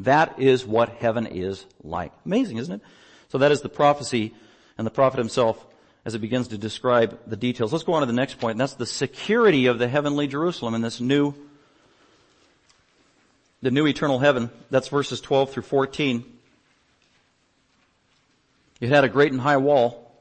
[0.00, 2.12] That is what heaven is like.
[2.24, 2.80] Amazing, isn't it?
[3.28, 4.34] So that is the prophecy
[4.78, 5.64] and the prophet himself
[6.04, 7.72] as it begins to describe the details.
[7.72, 10.74] Let's go on to the next point, and that's the security of the heavenly Jerusalem
[10.74, 11.34] in this new,
[13.62, 14.50] the new eternal heaven.
[14.70, 16.24] That's verses 12 through 14.
[18.80, 20.12] It had a great and high wall.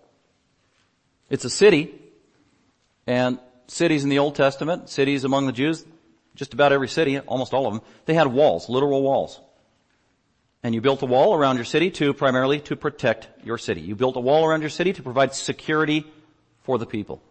[1.29, 1.95] It's a city,
[3.07, 5.83] and cities in the Old Testament, cities among the Jews,
[6.35, 9.39] just about every city, almost all of them, they had walls, literal walls.
[10.63, 13.81] And you built a wall around your city to primarily to protect your city.
[13.81, 16.05] You built a wall around your city to provide security
[16.63, 17.21] for the people.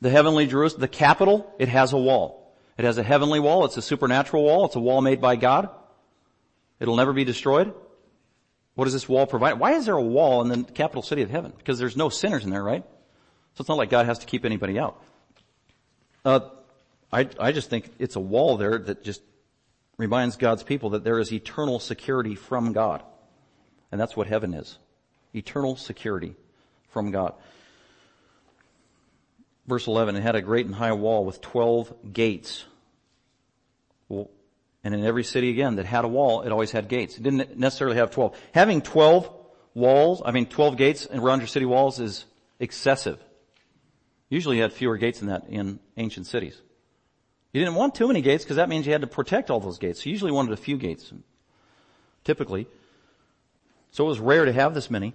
[0.00, 2.52] The heavenly Jerusalem, the capital, it has a wall.
[2.76, 3.64] It has a heavenly wall.
[3.64, 4.66] It's a supernatural wall.
[4.66, 5.68] It's a wall made by God.
[6.80, 7.72] It'll never be destroyed.
[8.74, 9.60] What does this wall provide?
[9.60, 11.52] Why is there a wall in the capital city of heaven?
[11.56, 12.82] Because there's no sinners in there, right?
[13.54, 15.00] So it's not like God has to keep anybody out.
[16.24, 16.40] Uh,
[17.12, 19.22] I, I just think it's a wall there that just
[19.96, 23.02] reminds God's people that there is eternal security from God.
[23.92, 24.78] And that's what heaven is.
[25.34, 26.34] Eternal security
[26.88, 27.34] from God.
[29.66, 32.64] Verse 11, it had a great and high wall with 12 gates.
[34.10, 37.16] And in every city again that had a wall, it always had gates.
[37.16, 38.36] It didn't necessarily have 12.
[38.52, 39.30] Having 12
[39.72, 42.26] walls, I mean 12 gates around your city walls is
[42.60, 43.18] excessive.
[44.28, 46.60] Usually you had fewer gates than that in ancient cities.
[47.54, 49.78] You didn't want too many gates because that means you had to protect all those
[49.78, 50.02] gates.
[50.02, 51.12] So you usually wanted a few gates,
[52.24, 52.66] typically.
[53.92, 55.14] So it was rare to have this many.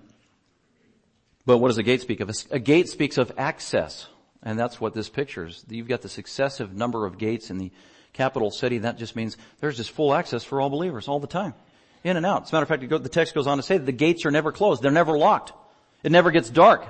[1.46, 2.32] But what does a gate speak of?
[2.50, 4.08] A gate speaks of access.
[4.42, 5.66] And that's what this pictures.
[5.68, 7.72] You've got this excessive number of gates in the
[8.14, 8.78] capital city.
[8.78, 11.54] That just means there's just full access for all believers all the time.
[12.06, 12.44] In and out.
[12.44, 14.32] As a matter of fact, the text goes on to say that the gates are
[14.32, 14.82] never closed.
[14.82, 15.52] They're never locked.
[16.04, 16.86] It never gets dark.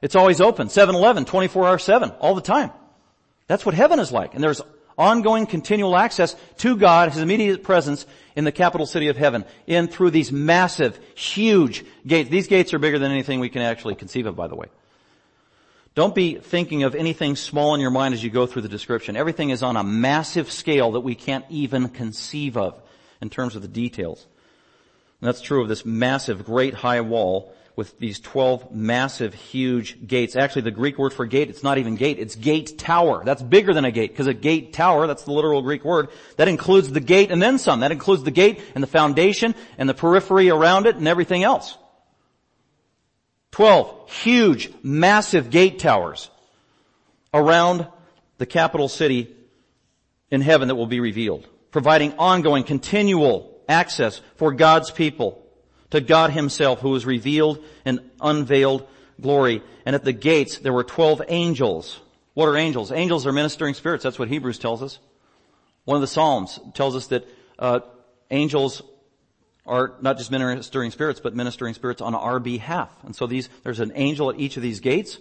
[0.00, 0.68] It's always open.
[0.68, 2.70] 7-Eleven, 24 hour 7, all the time.
[3.48, 4.32] That's what heaven is like.
[4.32, 4.62] And there's
[4.98, 9.88] ongoing continual access to God, His immediate presence in the capital city of heaven, in
[9.88, 12.30] through these massive, huge gates.
[12.30, 14.66] These gates are bigger than anything we can actually conceive of, by the way.
[15.94, 19.16] Don't be thinking of anything small in your mind as you go through the description.
[19.16, 22.80] Everything is on a massive scale that we can't even conceive of
[23.20, 24.26] in terms of the details.
[25.20, 30.36] And that's true of this massive, great high wall with these 12 massive, huge gates.
[30.36, 33.24] Actually, the Greek word for gate, it's not even gate, it's gate tower.
[33.24, 36.46] That's bigger than a gate, because a gate tower, that's the literal Greek word, that
[36.46, 37.80] includes the gate and then some.
[37.80, 41.76] That includes the gate and the foundation and the periphery around it and everything else.
[43.50, 46.30] 12 huge, massive gate towers
[47.32, 47.86] around
[48.38, 49.34] the capital city
[50.30, 55.43] in heaven that will be revealed, providing ongoing, continual access for God's people
[55.94, 58.84] to God himself who was revealed in unveiled
[59.20, 59.62] glory.
[59.86, 62.00] And at the gates there were 12 angels.
[62.34, 62.90] What are angels?
[62.90, 64.02] Angels are ministering spirits.
[64.02, 64.98] That's what Hebrews tells us.
[65.84, 67.28] One of the Psalms tells us that
[67.60, 67.78] uh,
[68.32, 68.82] angels
[69.66, 72.90] are not just ministering spirits, but ministering spirits on our behalf.
[73.04, 75.18] And so these, there's an angel at each of these gates.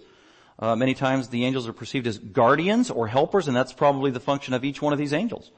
[0.57, 4.19] Uh, many times the angels are perceived as guardians or helpers, and that's probably the
[4.19, 5.51] function of each one of these angels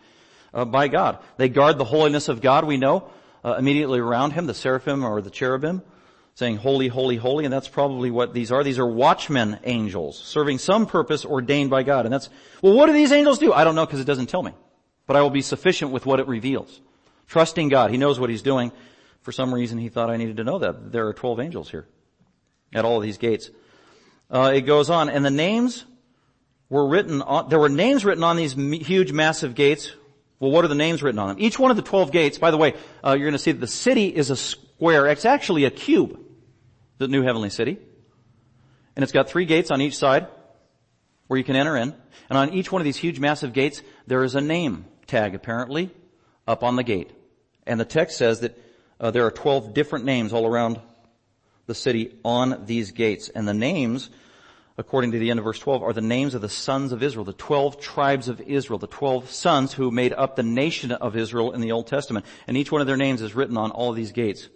[0.54, 1.20] uh, by God.
[1.38, 2.66] They guard the holiness of God.
[2.66, 3.10] We know
[3.46, 5.84] uh, immediately around him, the seraphim or the cherubim,
[6.34, 8.64] saying, holy, holy, holy, and that's probably what these are.
[8.64, 12.06] These are watchmen angels, serving some purpose ordained by God.
[12.06, 12.30] And that's,
[12.64, 13.54] well, what do these angels do?
[13.54, 14.52] I don't know because it doesn't tell me.
[15.06, 16.82] But I will be sufficient with what it reveals.
[17.28, 17.92] Trusting God.
[17.92, 18.72] He knows what He's doing.
[19.22, 20.92] For some reason, He thought I needed to know that.
[20.92, 21.88] There are 12 angels here.
[22.74, 23.52] At all these gates.
[24.30, 25.86] Uh, it goes on, and the names
[26.68, 29.94] were written on, there were names written on these huge massive gates
[30.40, 31.38] well, what are the names written on them?
[31.40, 33.62] Each one of the 12 gates, by the way, uh, you're going to see that
[33.62, 35.08] the city is a square.
[35.08, 36.20] It's actually a cube,
[36.98, 37.78] the new heavenly city.
[38.96, 40.28] And it's got three gates on each side
[41.28, 41.94] where you can enter in.
[42.30, 45.92] And on each one of these huge massive gates, there is a name tag apparently
[46.48, 47.12] up on the gate.
[47.66, 48.58] And the text says that
[49.00, 50.80] uh, there are 12 different names all around
[51.66, 53.30] the city on these gates.
[53.30, 54.10] And the names
[54.78, 57.24] according to the end of verse 12, are the names of the sons of Israel,
[57.24, 61.54] the 12 tribes of Israel, the 12 sons who made up the nation of Israel
[61.54, 62.26] in the Old Testament.
[62.48, 64.50] And each one of their names is written on all of these gates,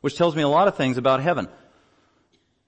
[0.00, 1.48] which tells me a lot of things about heaven.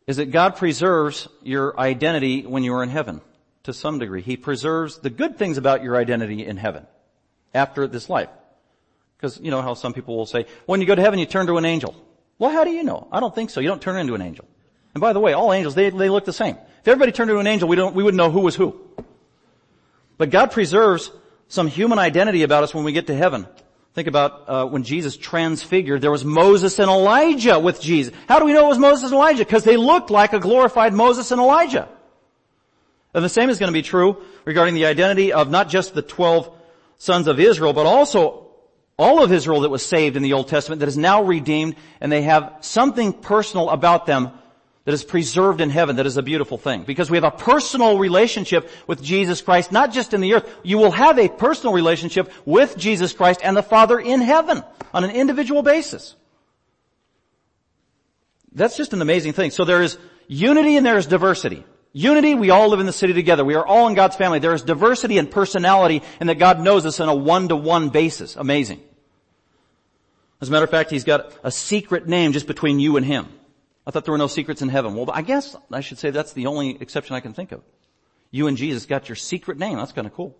[0.06, 3.20] is that God preserves your identity when you are in heaven
[3.62, 4.22] to some degree.
[4.22, 6.86] He preserves the good things about your identity in heaven
[7.54, 8.28] after this life.
[9.16, 11.46] Because you know how some people will say, when you go to heaven you turn
[11.46, 11.94] to an angel.
[12.38, 13.06] Well, how do you know?
[13.12, 13.60] I don't think so.
[13.60, 14.46] You don't turn into an angel.
[14.94, 16.56] And by the way, all angels, they, they look the same.
[16.80, 18.80] If everybody turned into an angel, we don't, we wouldn't know who was who.
[20.16, 21.10] But God preserves
[21.48, 23.46] some human identity about us when we get to heaven.
[23.92, 28.14] Think about uh, when Jesus transfigured, there was Moses and Elijah with Jesus.
[28.28, 29.44] How do we know it was Moses and Elijah?
[29.44, 31.88] Because they looked like a glorified Moses and Elijah.
[33.12, 36.02] And the same is going to be true regarding the identity of not just the
[36.02, 36.54] 12
[36.98, 38.46] sons of Israel, but also
[38.96, 42.12] all of Israel that was saved in the Old Testament that is now redeemed and
[42.12, 44.30] they have something personal about them
[44.84, 46.84] that is preserved in heaven that is a beautiful thing.
[46.84, 50.48] Because we have a personal relationship with Jesus Christ, not just in the earth.
[50.62, 54.62] You will have a personal relationship with Jesus Christ and the Father in heaven
[54.94, 56.16] on an individual basis.
[58.52, 59.50] That's just an amazing thing.
[59.50, 61.64] So there is unity and there is diversity.
[61.92, 63.44] Unity, we all live in the city together.
[63.44, 64.38] We are all in God's family.
[64.38, 68.36] There is diversity and personality and that God knows us on a one-to-one basis.
[68.36, 68.80] Amazing.
[70.40, 73.28] As a matter of fact, He's got a secret name just between you and Him.
[73.90, 74.94] I thought there were no secrets in heaven.
[74.94, 77.64] Well, I guess I should say that's the only exception I can think of.
[78.30, 79.78] You and Jesus got your secret name.
[79.78, 80.38] That's kind of cool.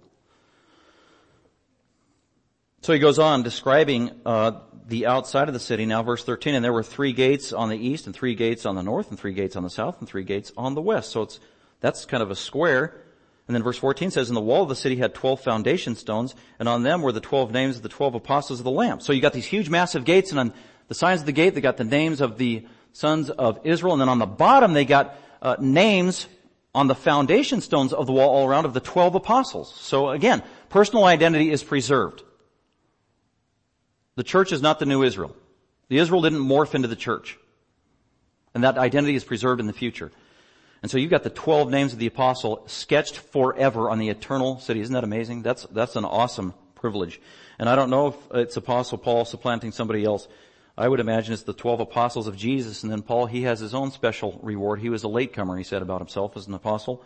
[2.82, 5.84] So he goes on describing uh, the outside of the city.
[5.84, 8.76] Now, verse 13, and there were three gates on the east, and three gates on
[8.76, 11.10] the north, and three gates on the south, and three gates on the west.
[11.10, 11.40] So it's
[11.80, 13.02] that's kind of a square.
[13.48, 16.36] And then verse 14 says, "In the wall of the city had 12 foundation stones,
[16.60, 19.12] and on them were the 12 names of the 12 apostles of the Lamb." So
[19.12, 20.52] you got these huge, massive gates, and on
[20.86, 24.00] the signs of the gate, they got the names of the sons of Israel, and
[24.00, 26.26] then on the bottom, they got uh, names
[26.74, 29.74] on the foundation stones of the wall all around of the 12 apostles.
[29.80, 32.22] So again, personal identity is preserved.
[34.16, 35.34] The church is not the new Israel.
[35.88, 37.38] The Israel didn't morph into the church.
[38.54, 40.10] And that identity is preserved in the future.
[40.82, 44.58] And so you've got the 12 names of the apostle sketched forever on the eternal
[44.60, 44.80] city.
[44.80, 45.42] Isn't that amazing?
[45.42, 47.20] That's, that's an awesome privilege.
[47.58, 50.26] And I don't know if it's apostle Paul supplanting somebody else.
[50.80, 53.74] I would imagine it's the 12 apostles of Jesus and then Paul, he has his
[53.74, 54.80] own special reward.
[54.80, 57.04] He was a latecomer, he said about himself as an apostle.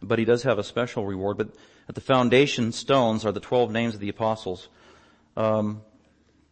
[0.00, 1.36] But he does have a special reward.
[1.36, 1.48] But
[1.88, 4.68] at the foundation stones are the 12 names of the apostles.
[5.36, 5.82] Um,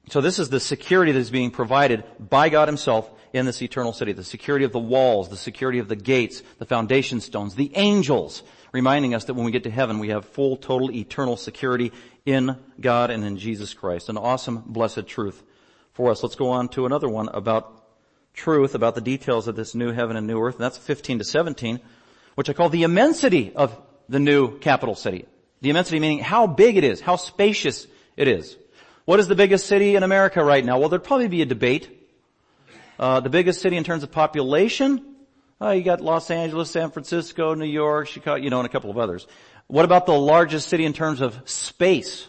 [0.09, 3.93] so this is the security that is being provided by God himself in this eternal
[3.93, 4.13] city.
[4.13, 8.43] The security of the walls, the security of the gates, the foundation stones, the angels,
[8.73, 11.93] reminding us that when we get to heaven, we have full, total, eternal security
[12.27, 14.09] in God and in Jesus Christ.
[14.09, 15.45] An awesome, blessed truth
[15.93, 16.23] for us.
[16.23, 17.83] Let's go on to another one about
[18.35, 20.55] truth, about the details of this new heaven and new earth.
[20.55, 21.81] And that's 15 to 17,
[22.35, 23.79] which I call the immensity of
[24.09, 25.27] the new capital city.
[25.61, 28.57] The immensity meaning how big it is, how spacious it is.
[29.05, 30.79] What is the biggest city in America right now?
[30.79, 31.99] Well, there'd probably be a debate.
[32.99, 35.05] Uh, the biggest city in terms of population,
[35.61, 38.91] uh, you got Los Angeles, San Francisco, New York, Chicago, you know, and a couple
[38.91, 39.27] of others.
[39.67, 42.29] What about the largest city in terms of space?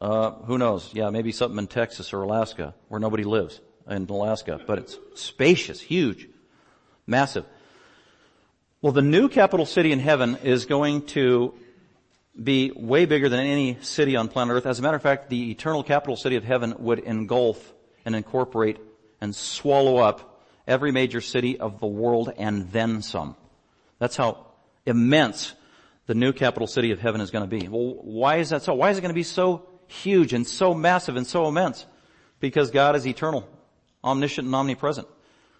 [0.00, 0.90] Uh, who knows?
[0.92, 5.80] Yeah, maybe something in Texas or Alaska where nobody lives in Alaska, but it's spacious,
[5.80, 6.28] huge,
[7.06, 7.44] massive.
[8.82, 11.54] Well, the new capital city in heaven is going to
[12.40, 14.66] be way bigger than any city on planet Earth.
[14.66, 17.72] As a matter of fact, the eternal capital city of heaven would engulf
[18.04, 18.78] and incorporate
[19.20, 23.34] and swallow up every major city of the world and then some.
[23.98, 24.46] That's how
[24.84, 25.54] immense
[26.06, 27.66] the new capital city of heaven is going to be.
[27.66, 28.74] Well, why is that so?
[28.74, 31.86] Why is it going to be so huge and so massive and so immense?
[32.40, 33.48] Because God is eternal,
[34.04, 35.08] omniscient and omnipresent.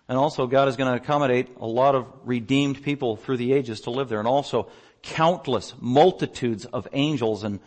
[0.08, 3.80] And also God is going to accommodate a lot of redeemed people through the ages
[3.82, 4.18] to live there.
[4.18, 4.70] And also
[5.02, 7.60] countless multitudes of angels and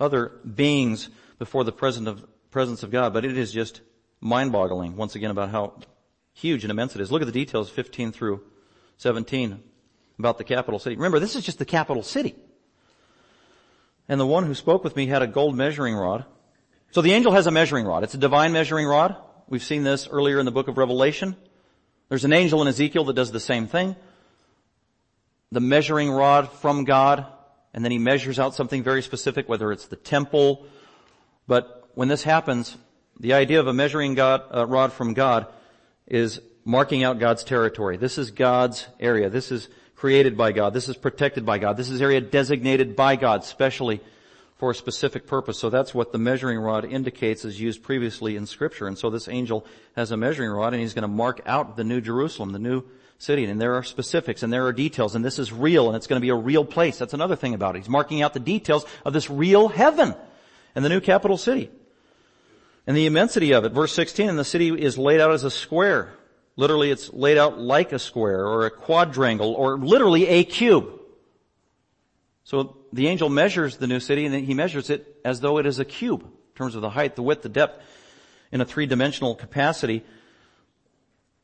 [0.00, 3.12] other beings before the presence of, presence of God.
[3.12, 3.80] But it is just
[4.20, 5.74] mind-boggling once again about how
[6.32, 7.12] huge and immense it is.
[7.12, 8.42] Look at the details 15 through
[8.98, 9.60] 17
[10.18, 10.96] about the capital city.
[10.96, 12.34] Remember, this is just the capital city.
[14.08, 16.24] And the one who spoke with me had a gold measuring rod.
[16.90, 18.04] So the angel has a measuring rod.
[18.04, 19.16] It's a divine measuring rod.
[19.48, 21.36] We've seen this earlier in the book of Revelation.
[22.08, 23.96] There's an angel in Ezekiel that does the same thing
[25.54, 27.26] the measuring rod from God,
[27.72, 30.66] and then he measures out something very specific, whether it's the temple.
[31.46, 32.76] But when this happens,
[33.20, 35.46] the idea of a measuring God, uh, rod from God
[36.08, 37.96] is marking out God's territory.
[37.96, 39.30] This is God's area.
[39.30, 39.68] This is
[40.04, 40.74] created by God.
[40.74, 41.78] This is protected by God.
[41.78, 44.02] This is area designated by God, specially
[44.58, 45.58] for a specific purpose.
[45.58, 48.86] So that's what the measuring rod indicates as used previously in scripture.
[48.86, 49.64] And so this angel
[49.96, 52.82] has a measuring rod and he's going to mark out the new Jerusalem, the new
[53.16, 53.46] city.
[53.46, 56.20] And there are specifics and there are details and this is real and it's going
[56.20, 56.98] to be a real place.
[56.98, 57.78] That's another thing about it.
[57.78, 60.14] He's marking out the details of this real heaven
[60.74, 61.70] and the new capital city.
[62.86, 63.72] And the immensity of it.
[63.72, 66.12] Verse 16, and the city is laid out as a square.
[66.56, 71.00] Literally, it's laid out like a square or a quadrangle or literally a cube.
[72.44, 75.78] So the angel measures the new city and he measures it as though it is
[75.78, 77.82] a cube in terms of the height, the width, the depth
[78.52, 80.04] in a three-dimensional capacity.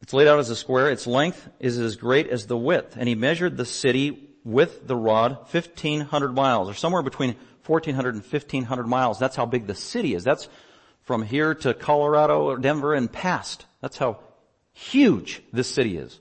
[0.02, 0.90] It's laid out as a square.
[0.90, 2.96] Its length is as great as the width.
[2.96, 7.34] And he measured the city with the rod 1500 miles or somewhere between
[7.66, 9.18] 1400 and 1500 miles.
[9.18, 10.22] That's how big the city is.
[10.22, 10.48] That's
[11.02, 13.66] from here to Colorado or Denver and past.
[13.80, 14.20] That's how
[14.72, 16.18] huge this city is.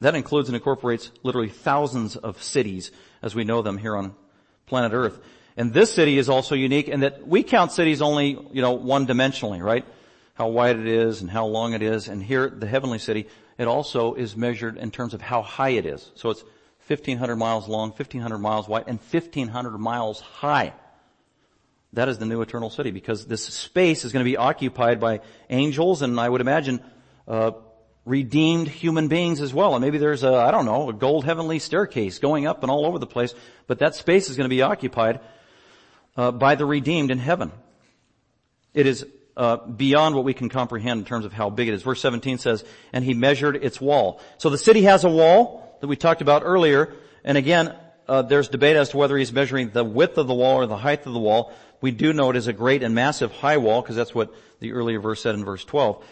[0.00, 2.90] That includes and incorporates literally thousands of cities
[3.22, 4.14] as we know them here on
[4.66, 5.20] planet Earth.
[5.56, 9.06] And this city is also unique in that we count cities only, you know, one
[9.06, 9.84] dimensionally, right?
[10.34, 12.08] How wide it is and how long it is.
[12.08, 15.86] And here, the heavenly city, it also is measured in terms of how high it
[15.86, 16.10] is.
[16.14, 16.42] So it's
[16.86, 20.72] 1500 miles long, 1500 miles wide, and 1500 miles high.
[21.92, 25.20] That is the new eternal city because this space is going to be occupied by
[25.50, 26.82] angels and I would imagine,
[27.28, 27.52] uh,
[28.04, 29.74] redeemed human beings as well.
[29.74, 32.86] And maybe there's a, I don't know, a gold heavenly staircase going up and all
[32.86, 33.34] over the place,
[33.66, 35.20] but that space is going to be occupied
[36.16, 37.52] uh, by the redeemed in heaven.
[38.74, 39.06] It is
[39.36, 41.82] uh, beyond what we can comprehend in terms of how big it is.
[41.82, 44.20] Verse 17 says, and he measured its wall.
[44.38, 46.94] So the city has a wall that we talked about earlier,
[47.24, 47.74] and again,
[48.08, 50.76] uh, there's debate as to whether he's measuring the width of the wall or the
[50.76, 51.52] height of the wall.
[51.80, 54.72] We do know it is a great and massive high wall, because that's what the
[54.72, 56.04] earlier verse said in verse 12.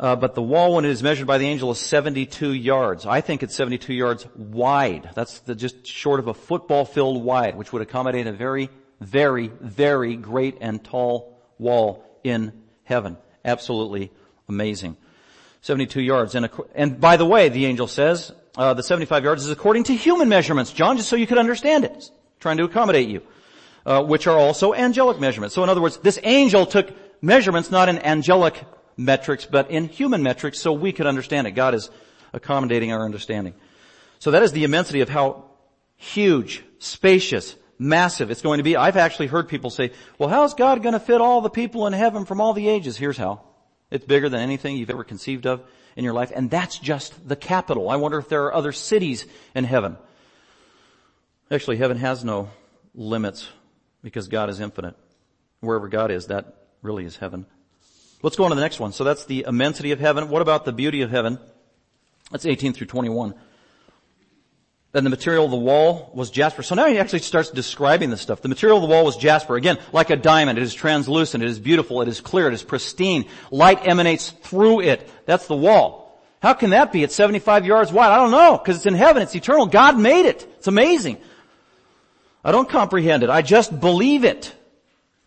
[0.00, 3.04] Uh, but the wall when it is measured by the angel is 72 yards.
[3.04, 5.10] I think it's 72 yards wide.
[5.14, 8.70] That's the, just short of a football field wide, which would accommodate a very,
[9.00, 12.52] very, very great and tall wall in
[12.84, 13.16] heaven.
[13.44, 14.12] Absolutely
[14.48, 14.96] amazing.
[15.62, 16.36] 72 yards.
[16.36, 19.94] And, and by the way, the angel says, uh, the 75 yards is according to
[19.96, 22.10] human measurements, John, just so you could understand it.
[22.38, 23.22] Trying to accommodate you.
[23.84, 25.54] Uh, which are also angelic measurements.
[25.54, 26.92] So in other words, this angel took
[27.22, 28.62] measurements not in angelic
[28.98, 31.52] metrics, but in human metrics so we could understand it.
[31.52, 31.88] God is
[32.34, 33.54] accommodating our understanding.
[34.18, 35.44] So that is the immensity of how
[35.96, 38.76] huge, spacious, massive it's going to be.
[38.76, 41.92] I've actually heard people say, well, how's God going to fit all the people in
[41.92, 42.96] heaven from all the ages?
[42.96, 43.42] Here's how.
[43.90, 45.62] It's bigger than anything you've ever conceived of
[45.96, 47.88] in your life, and that's just the capital.
[47.88, 49.24] I wonder if there are other cities
[49.54, 49.96] in heaven.
[51.50, 52.50] Actually, heaven has no
[52.94, 53.48] limits
[54.02, 54.96] because God is infinite.
[55.60, 57.46] Wherever God is, that really is heaven.
[58.22, 58.92] Let's go on to the next one.
[58.92, 60.28] So that's the immensity of heaven.
[60.28, 61.38] What about the beauty of heaven?
[62.30, 63.34] That's 18 through 21.
[64.92, 66.62] Then the material of the wall was jasper.
[66.62, 68.40] So now he actually starts describing this stuff.
[68.40, 69.56] The material of the wall was jasper.
[69.56, 70.58] Again, like a diamond.
[70.58, 71.44] It is translucent.
[71.44, 72.00] It is beautiful.
[72.00, 72.48] It is clear.
[72.48, 73.26] It is pristine.
[73.50, 75.08] Light emanates through it.
[75.26, 76.20] That's the wall.
[76.40, 77.02] How can that be?
[77.02, 78.12] It's 75 yards wide.
[78.12, 78.56] I don't know.
[78.56, 79.22] Because it's in heaven.
[79.22, 79.66] It's eternal.
[79.66, 80.48] God made it.
[80.56, 81.18] It's amazing.
[82.42, 83.30] I don't comprehend it.
[83.30, 84.54] I just believe it.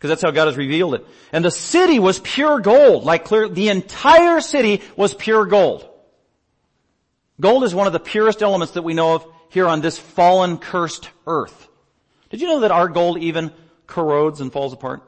[0.02, 1.06] Because that's how God has revealed it.
[1.30, 5.88] And the city was pure gold, like clear, the entire city was pure gold.
[7.40, 10.58] Gold is one of the purest elements that we know of here on this fallen,
[10.58, 11.68] cursed earth.
[12.30, 13.52] Did you know that our gold even
[13.86, 15.04] corrodes and falls apart?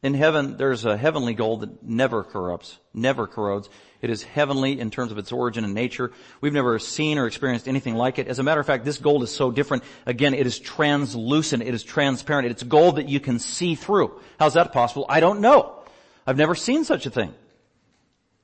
[0.00, 3.68] In heaven, there's a heavenly gold that never corrupts, never corrodes.
[4.00, 6.12] It is heavenly in terms of its origin and nature.
[6.40, 8.28] We've never seen or experienced anything like it.
[8.28, 9.82] As a matter of fact, this gold is so different.
[10.06, 11.64] Again, it is translucent.
[11.64, 12.48] It is transparent.
[12.48, 14.20] It's gold that you can see through.
[14.38, 15.04] How's that possible?
[15.08, 15.82] I don't know.
[16.24, 17.34] I've never seen such a thing.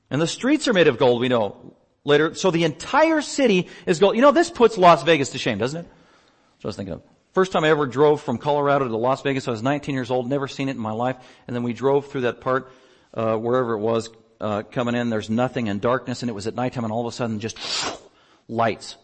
[0.09, 2.35] And the streets are made of gold, we know later.
[2.35, 4.17] So the entire city is gold.
[4.17, 5.87] You know, this puts Las Vegas to shame, doesn't it?
[5.87, 7.14] That's what I was thinking of.
[7.35, 10.29] First time I ever drove from Colorado to Las Vegas, I was 19 years old,
[10.29, 11.17] never seen it in my life.
[11.47, 12.71] And then we drove through that part,
[13.13, 14.09] uh, wherever it was,
[14.39, 15.09] uh, coming in.
[15.09, 17.57] There's nothing and darkness, and it was at nighttime, and all of a sudden, just
[18.47, 18.95] lights.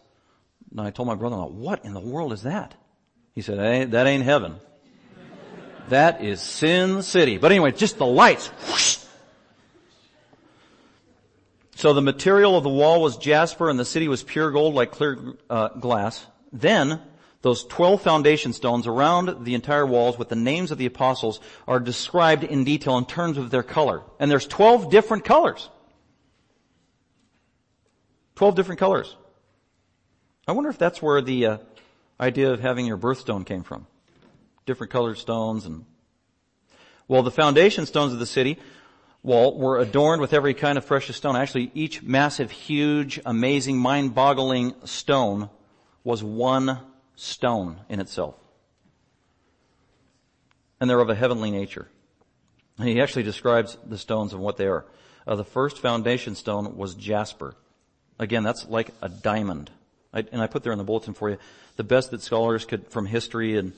[0.70, 2.74] And I told my brother-in-law, "What in the world is that?"
[3.34, 4.56] He said, hey, "That ain't heaven.
[5.90, 8.50] that is Sin City." But anyway, just the lights.
[11.74, 14.92] So the material of the wall was jasper, and the city was pure gold, like
[14.92, 15.18] clear
[15.50, 16.24] uh, glass.
[16.52, 17.00] Then
[17.42, 21.80] those 12 foundation stones around the entire walls with the names of the apostles are
[21.80, 24.02] described in detail in terms of their color.
[24.20, 25.68] And there's 12 different colors.
[28.36, 29.16] 12 different colors.
[30.46, 31.58] I wonder if that's where the uh,
[32.20, 33.86] idea of having your birthstone came from.
[34.64, 35.84] Different colored stones and
[37.08, 38.58] well, the foundation stones of the city
[39.22, 41.36] wall were adorned with every kind of precious stone.
[41.36, 45.50] Actually, each massive, huge, amazing, mind-boggling stone
[46.04, 46.78] was one
[47.22, 48.34] stone in itself.
[50.80, 51.86] And they're of a heavenly nature.
[52.78, 54.84] And he actually describes the stones and what they are.
[55.26, 57.54] Uh, the first foundation stone was jasper.
[58.18, 59.70] Again, that's like a diamond.
[60.12, 61.38] I, and I put there in the bulletin for you
[61.76, 63.72] the best that scholars could, from history and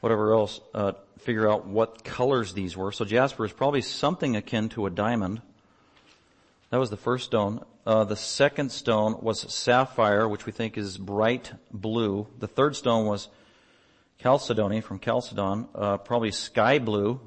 [0.00, 2.90] whatever else, uh, figure out what colors these were.
[2.90, 5.40] So jasper is probably something akin to a diamond.
[6.72, 7.62] That was the first stone.
[7.84, 12.28] Uh, the second stone was sapphire, which we think is bright blue.
[12.38, 13.28] The third stone was
[14.18, 17.20] chalcedony from Chalcedon, uh, probably sky blue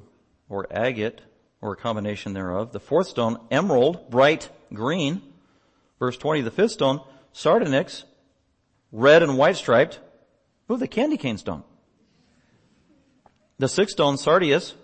[0.48, 1.20] or agate
[1.60, 2.72] or a combination thereof.
[2.72, 5.22] The fourth stone, emerald, bright green.
[6.00, 7.00] Verse 20, the fifth stone,
[7.32, 8.02] sardonyx,
[8.90, 10.00] red and white striped.
[10.72, 11.62] Ooh, the candy cane stone.
[13.60, 14.74] The sixth stone, sardius,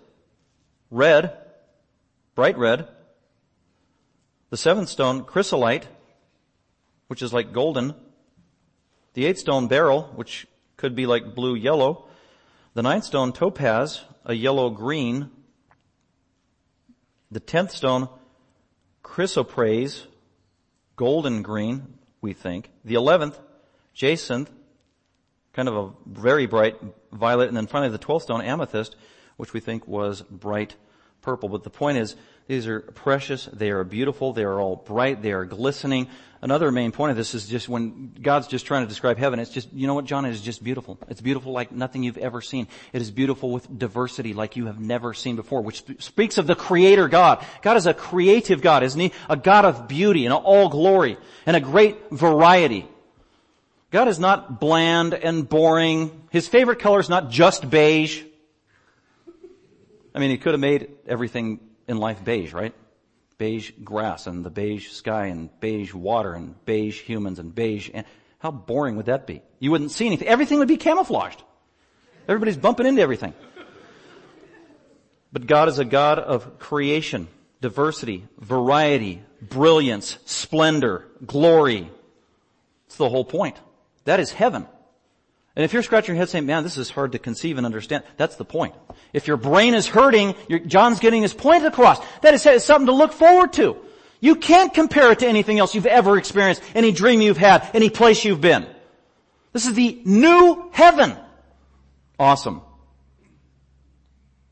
[0.89, 1.37] red,
[2.33, 2.87] bright red.
[4.53, 5.87] The seventh stone, chrysolite,
[7.07, 7.95] which is like golden.
[9.15, 10.45] The eighth stone, beryl, which
[10.77, 12.05] could be like blue yellow.
[12.75, 15.31] The ninth stone, topaz, a yellow green.
[17.31, 18.09] The tenth stone,
[19.03, 20.05] chrysoprase,
[20.97, 22.69] golden green, we think.
[22.85, 23.39] The eleventh,
[23.95, 24.51] jacinth,
[25.53, 26.79] kind of a very bright
[27.11, 27.47] violet.
[27.47, 28.95] And then finally the twelfth stone, amethyst,
[29.35, 30.75] which we think was bright
[31.23, 31.49] purple.
[31.49, 32.15] But the point is,
[32.47, 36.07] these are precious, they are beautiful, they are all bright, they are glistening.
[36.41, 39.49] Another main point of this is just when God's just trying to describe heaven, it's
[39.49, 40.99] just, you know what, John, it is just beautiful.
[41.07, 42.67] It's beautiful like nothing you've ever seen.
[42.91, 46.55] It is beautiful with diversity like you have never seen before, which speaks of the
[46.55, 47.45] creator God.
[47.61, 49.13] God is a creative God, isn't he?
[49.29, 52.89] A God of beauty and all glory and a great variety.
[53.91, 56.23] God is not bland and boring.
[56.29, 58.21] His favorite color is not just beige.
[60.13, 62.73] I mean, he could have made everything in life beige, right?
[63.37, 67.89] Beige grass and the beige sky and beige water and beige humans and beige.
[67.93, 68.05] And
[68.39, 69.41] how boring would that be?
[69.59, 70.27] You wouldn't see anything.
[70.27, 71.41] Everything would be camouflaged.
[72.27, 73.33] Everybody's bumping into everything.
[75.31, 77.27] But God is a God of creation,
[77.59, 81.89] diversity, variety, brilliance, splendor, glory.
[82.85, 83.57] It's the whole point.
[84.05, 84.67] That is heaven.
[85.55, 88.03] And if you're scratching your head saying, man, this is hard to conceive and understand,
[88.17, 88.73] that's the point.
[89.13, 90.35] If your brain is hurting,
[90.65, 91.99] John's getting his point across.
[92.21, 93.77] That is something to look forward to.
[94.19, 97.89] You can't compare it to anything else you've ever experienced, any dream you've had, any
[97.89, 98.65] place you've been.
[99.51, 101.15] This is the new heaven.
[102.17, 102.61] Awesome.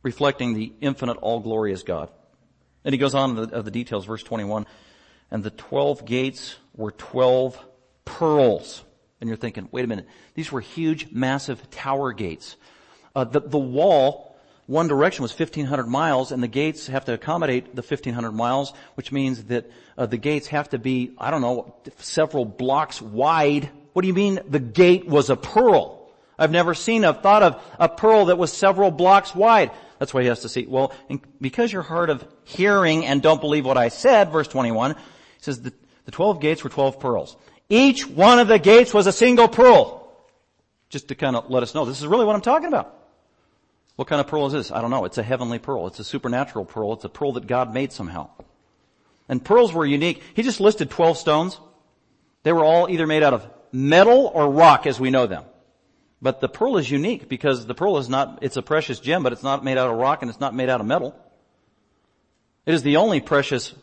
[0.04, 2.12] Reflecting the infinite, all glorious God.
[2.84, 4.66] And he goes on of the, the details, verse 21.
[5.32, 7.58] And the twelve gates were twelve
[8.04, 8.84] pearls.
[9.22, 12.58] And you're thinking, wait a minute, these were huge, massive tower gates.
[13.16, 17.76] Uh, the, the wall, one direction was 1500 miles and the gates have to accommodate
[17.76, 21.76] the 1500 miles, which means that uh, the gates have to be, I don't know,
[21.98, 23.70] several blocks wide.
[23.94, 26.10] What do you mean the gate was a pearl?
[26.40, 29.70] I've never seen, I've thought of a pearl that was several blocks wide.
[30.00, 30.66] That's why he has to see.
[30.66, 30.94] Well,
[31.40, 34.98] because you're hard of hearing and don't believe what I said, verse 21, he
[35.38, 35.72] says the,
[36.06, 37.38] the 12 gates were 12 pearls.
[37.72, 40.14] Each one of the gates was a single pearl.
[40.90, 42.94] Just to kind of let us know, this is really what I'm talking about.
[43.96, 44.72] What kind of pearl is this?
[44.72, 45.06] I don't know.
[45.06, 45.88] It's a heavenly pearl.
[45.88, 46.92] It's a supernatural pearl.
[46.92, 48.30] It's a pearl that God made somehow.
[49.30, 50.22] And pearls were unique.
[50.34, 51.62] He just listed 12 stones.
[52.44, 55.46] They were all either made out of metal or rock as we know them.
[56.22, 59.32] But the pearl is unique because the pearl is not, it's a precious gem, but
[59.32, 61.16] it's not made out of rock and it's not made out of metal.
[62.66, 63.74] It is the only precious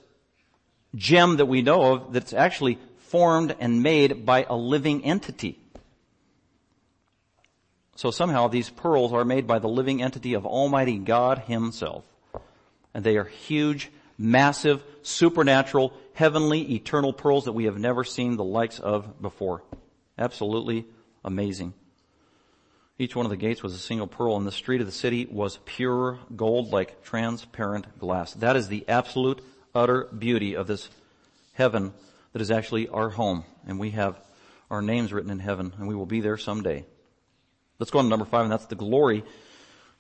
[0.94, 2.78] gem that we know of that's actually
[3.08, 5.58] formed and made by a living entity.
[7.96, 12.04] So somehow these pearls are made by the living entity of Almighty God Himself.
[12.94, 18.44] And they are huge, massive, supernatural, heavenly, eternal pearls that we have never seen the
[18.44, 19.62] likes of before.
[20.16, 20.86] Absolutely
[21.24, 21.74] amazing.
[23.00, 25.26] Each one of the gates was a single pearl and the street of the city
[25.30, 28.32] was pure gold like transparent glass.
[28.34, 29.40] That is the absolute,
[29.74, 30.88] utter beauty of this
[31.52, 31.92] heaven
[32.32, 33.44] that is actually our home.
[33.66, 34.20] And we have
[34.70, 36.84] our names written in heaven and we will be there someday.
[37.78, 39.24] Let's go on to number five and that's the glory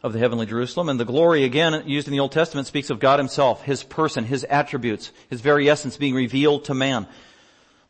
[0.02, 0.88] of the heavenly Jerusalem.
[0.88, 4.24] And the glory again used in the Old Testament speaks of God himself, his person,
[4.24, 7.06] his attributes, his very essence being revealed to man.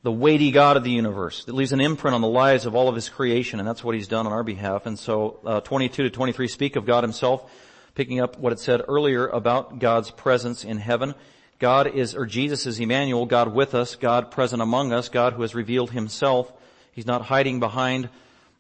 [0.03, 2.89] The weighty God of the universe that leaves an imprint on the lives of all
[2.89, 4.87] of his creation and that's what he's done on our behalf.
[4.87, 7.51] And so uh, 22 to 23 speak of God himself,
[7.95, 11.15] picking up what it said earlier about God's presence in heaven.
[11.59, 15.43] God is, or Jesus is Emmanuel, God with us, God present among us, God who
[15.43, 16.53] has revealed himself.
[16.93, 18.09] He's not hiding behind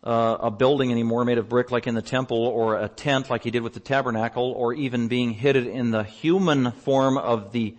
[0.03, 3.45] uh, a building anymore made of brick like in the temple or a tent like
[3.45, 7.77] he did with the tabernacle or even being hidden in the human form of the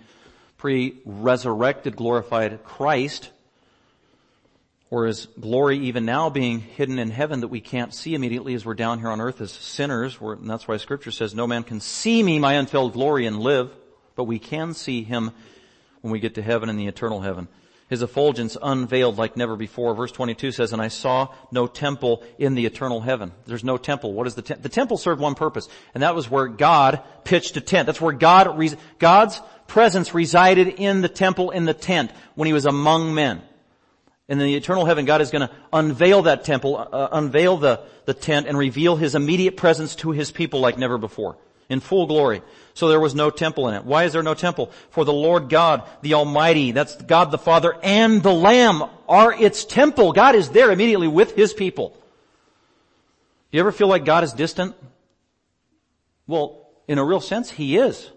[0.57, 3.31] pre-resurrected glorified Christ.
[4.91, 8.65] Or is glory even now being hidden in heaven that we can't see immediately as
[8.65, 10.17] we're down here on earth as sinners?
[10.19, 13.71] And that's why scripture says no man can see me my unfilled glory and live
[14.19, 15.31] but we can see him
[16.01, 17.47] when we get to heaven in the eternal heaven.
[17.87, 19.95] his effulgence unveiled like never before.
[19.95, 23.31] Verse 22 says, and I saw no temple in the eternal heaven.
[23.45, 24.11] There's no temple.
[24.11, 24.63] What is the temple?
[24.63, 27.85] The temple served one purpose, and that was where God pitched a tent.
[27.85, 28.61] That's where God,
[28.99, 33.41] God's presence resided in the temple, in the tent, when he was among men.
[34.27, 38.13] In the eternal heaven, God is going to unveil that temple, uh, unveil the, the
[38.13, 41.37] tent, and reveal his immediate presence to his people like never before
[41.69, 42.41] in full glory.
[42.73, 43.85] So there was no temple in it.
[43.85, 44.71] Why is there no temple?
[44.89, 49.65] For the Lord God, the Almighty, that's God the Father, and the Lamb are its
[49.65, 50.11] temple.
[50.11, 51.95] God is there immediately with His people.
[53.51, 54.75] You ever feel like God is distant?
[56.27, 58.09] Well, in a real sense, He is.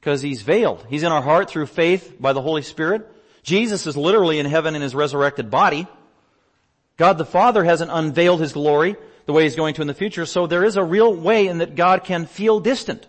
[0.00, 0.84] Because He's veiled.
[0.88, 3.06] He's in our heart through faith by the Holy Spirit.
[3.42, 5.86] Jesus is literally in heaven in His resurrected body.
[6.96, 8.96] God the Father hasn't unveiled His glory
[9.26, 10.24] the way he's going to in the future.
[10.24, 13.06] So there is a real way in that God can feel distant.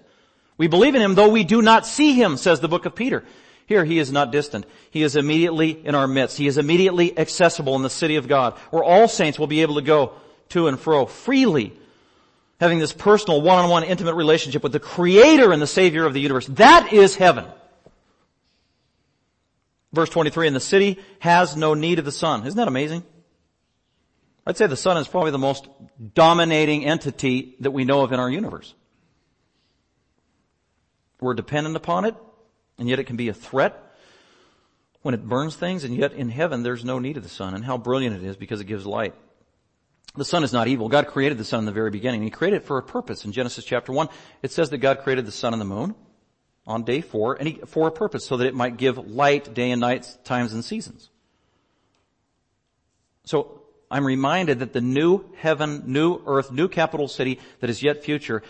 [0.58, 3.24] We believe in him though we do not see him, says the book of Peter.
[3.68, 4.66] Here he is not distant.
[4.92, 6.38] He is immediately in our midst.
[6.38, 9.76] He is immediately accessible in the city of God, where all saints will be able
[9.76, 10.14] to go
[10.50, 11.74] to and fro freely,
[12.62, 16.48] having this personal one-on-one intimate relationship with the creator and the savior of the universe.
[16.48, 17.46] That is heaven.
[19.92, 22.48] Verse 23, and the city has no need of the sun.
[22.48, 23.04] Isn't that amazing?
[24.48, 25.68] I'd say the sun is probably the most
[26.14, 28.74] dominating entity that we know of in our universe.
[31.20, 32.16] We're dependent upon it,
[32.78, 33.78] and yet it can be a threat
[35.02, 37.66] when it burns things, and yet in heaven there's no need of the sun, and
[37.66, 39.14] how brilliant it is because it gives light.
[40.16, 40.88] The sun is not evil.
[40.88, 42.24] God created the sun in the very beginning.
[42.24, 43.26] He created it for a purpose.
[43.26, 44.08] In Genesis chapter 1,
[44.44, 45.94] it says that God created the sun and the moon
[46.66, 49.72] on day four, and he, for a purpose, so that it might give light day
[49.72, 51.10] and night, times and seasons.
[53.26, 58.04] So I'm reminded that the new heaven, new earth, new capital city that is yet
[58.04, 58.44] future.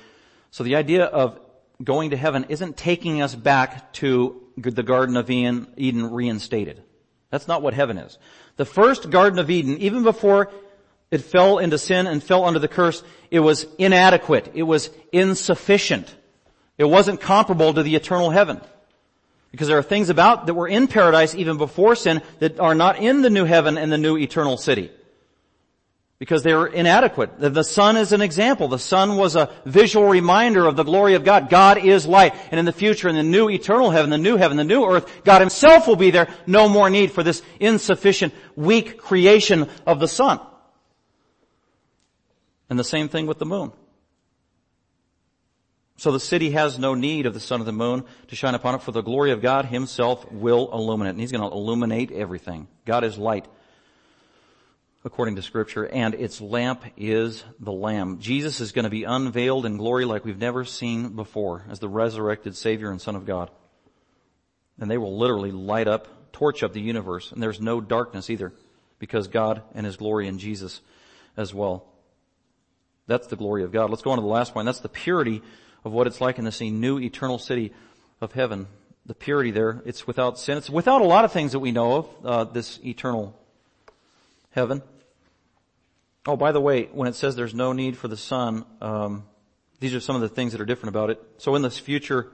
[0.51, 1.39] So the idea of
[1.83, 6.81] going to heaven isn't taking us back to the Garden of Eden reinstated.
[7.29, 8.17] That's not what heaven is.
[8.55, 10.49] The first Garden of Eden, even before
[11.11, 14.51] it fell into sin and fell under the curse, it was inadequate.
[14.55, 16.13] It was insufficient.
[16.79, 18.59] It wasn't comparable to the eternal heaven.
[19.51, 22.97] Because there are things about that were in paradise even before sin that are not
[22.97, 24.91] in the new heaven and the new eternal city
[26.19, 27.39] because they were inadequate.
[27.39, 28.67] The sun is an example.
[28.67, 31.49] The sun was a visual reminder of the glory of God.
[31.49, 32.33] God is light.
[32.49, 35.23] And in the future, in the new eternal heaven, the new heaven, the new earth,
[35.23, 36.27] God himself will be there.
[36.47, 40.39] No more need for this insufficient, weak creation of the sun.
[42.67, 43.71] And the same thing with the moon.
[45.97, 48.75] So the city has no need of the sun or the moon to shine upon
[48.75, 51.11] it, for the glory of God himself will illuminate.
[51.11, 52.67] And he's going to illuminate everything.
[52.85, 53.47] God is light
[55.07, 58.19] according to scripture, and its lamp is the Lamb.
[58.19, 61.87] Jesus is going to be unveiled in glory like we've never seen before as the
[61.87, 63.49] resurrected Savior and Son of God.
[64.77, 68.51] And they will literally light up, torch up the universe, and there's no darkness either,
[68.99, 70.81] because God and His glory in Jesus
[71.37, 71.85] as well.
[73.07, 73.89] That's the glory of God.
[73.89, 74.65] Let's go on to the last point.
[74.65, 75.41] That's the purity
[75.85, 77.71] of what it's like in this new eternal city
[78.19, 78.67] of heaven.
[79.05, 80.57] The purity there, it's without sin.
[80.57, 83.39] It's without a lot of things that we know of, uh, this eternal
[84.49, 84.83] heaven.
[86.27, 89.23] Oh, by the way, when it says there's no need for the sun, um,
[89.79, 91.23] these are some of the things that are different about it.
[91.37, 92.29] So in this future,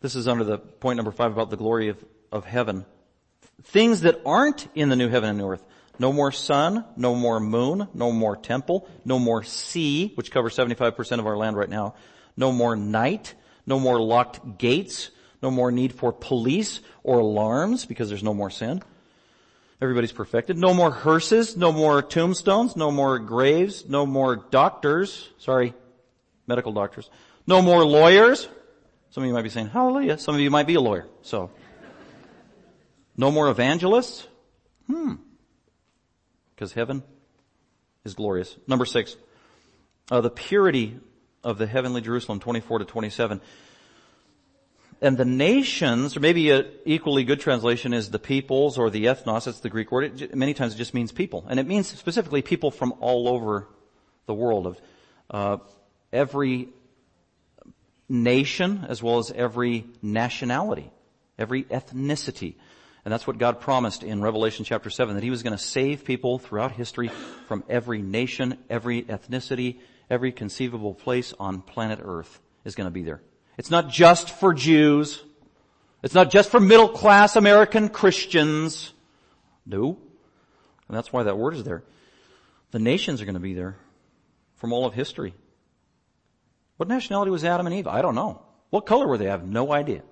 [0.00, 2.84] this is under the point number five about the glory of, of heaven.
[3.62, 5.64] Things that aren't in the new heaven and new earth.
[5.96, 11.20] No more sun, no more moon, no more temple, no more sea, which covers 75%
[11.20, 11.94] of our land right now.
[12.36, 13.34] No more night,
[13.64, 15.10] no more locked gates,
[15.40, 18.82] no more need for police or alarms because there's no more sin.
[19.84, 20.56] Everybody's perfected.
[20.56, 25.28] No more hearses, no more tombstones, no more graves, no more doctors.
[25.36, 25.74] Sorry,
[26.46, 27.10] medical doctors.
[27.46, 28.48] No more lawyers.
[29.10, 30.16] Some of you might be saying, hallelujah.
[30.16, 31.06] Some of you might be a lawyer.
[31.20, 31.50] So.
[33.14, 34.26] No more evangelists.
[34.86, 35.16] Hmm.
[36.54, 37.02] Because heaven
[38.06, 38.56] is glorious.
[38.66, 39.18] Number six.
[40.10, 40.98] Uh, the purity
[41.42, 43.42] of the heavenly Jerusalem, 24 to 27
[45.04, 49.44] and the nations, or maybe an equally good translation is the peoples or the ethnos,
[49.44, 50.22] that's the Greek word.
[50.22, 51.44] It, many times it just means people.
[51.46, 53.68] And it means specifically people from all over
[54.24, 54.80] the world of,
[55.30, 55.58] uh,
[56.10, 56.70] every
[58.08, 60.90] nation as well as every nationality,
[61.38, 62.54] every ethnicity.
[63.04, 66.06] And that's what God promised in Revelation chapter 7, that He was going to save
[66.06, 67.10] people throughout history
[67.46, 73.02] from every nation, every ethnicity, every conceivable place on planet earth is going to be
[73.02, 73.20] there.
[73.56, 75.22] It's not just for Jews.
[76.02, 78.92] It's not just for middle class American Christians.
[79.64, 79.98] No.
[80.88, 81.82] And that's why that word is there.
[82.72, 83.76] The nations are going to be there
[84.56, 85.34] from all of history.
[86.76, 87.86] What nationality was Adam and Eve?
[87.86, 88.42] I don't know.
[88.70, 89.28] What color were they?
[89.28, 90.02] I have no idea.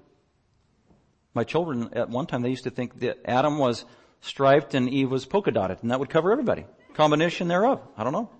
[1.34, 3.84] My children at one time, they used to think that Adam was
[4.20, 6.64] striped and Eve was polka dotted, and that would cover everybody.
[6.95, 7.80] Combination thereof.
[7.97, 8.30] I don't know.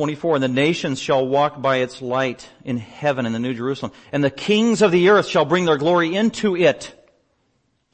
[0.00, 3.92] 24, and the nations shall walk by its light in heaven in the New Jerusalem,
[4.12, 6.94] and the kings of the earth shall bring their glory into it.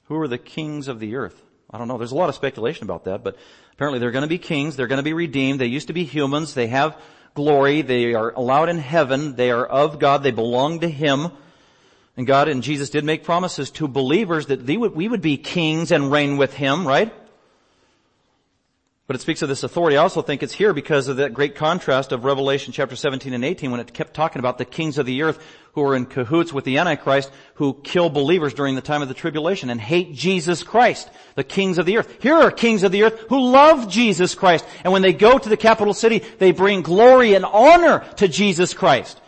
[0.04, 1.42] Who are the kings of the earth?
[1.68, 1.98] I don't know.
[1.98, 3.36] There's a lot of speculation about that, but
[3.72, 4.76] apparently they're going to be kings.
[4.76, 5.60] They're going to be redeemed.
[5.60, 6.54] They used to be humans.
[6.54, 6.96] They have
[7.34, 7.82] glory.
[7.82, 9.34] They are allowed in heaven.
[9.34, 10.22] They are of God.
[10.22, 11.32] They belong to Him.
[12.16, 16.12] And God and Jesus did make promises to believers that we would be kings and
[16.12, 17.12] reign with Him, right?
[19.06, 19.96] But it speaks of this authority.
[19.96, 23.44] I also think it's here because of that great contrast of Revelation chapter 17 and
[23.44, 25.38] 18 when it kept talking about the kings of the earth
[25.74, 29.14] who are in cahoots with the Antichrist who kill believers during the time of the
[29.14, 31.08] tribulation and hate Jesus Christ.
[31.36, 32.20] The kings of the earth.
[32.20, 34.64] Here are kings of the earth who love Jesus Christ.
[34.82, 38.74] And when they go to the capital city, they bring glory and honor to Jesus
[38.74, 39.20] Christ.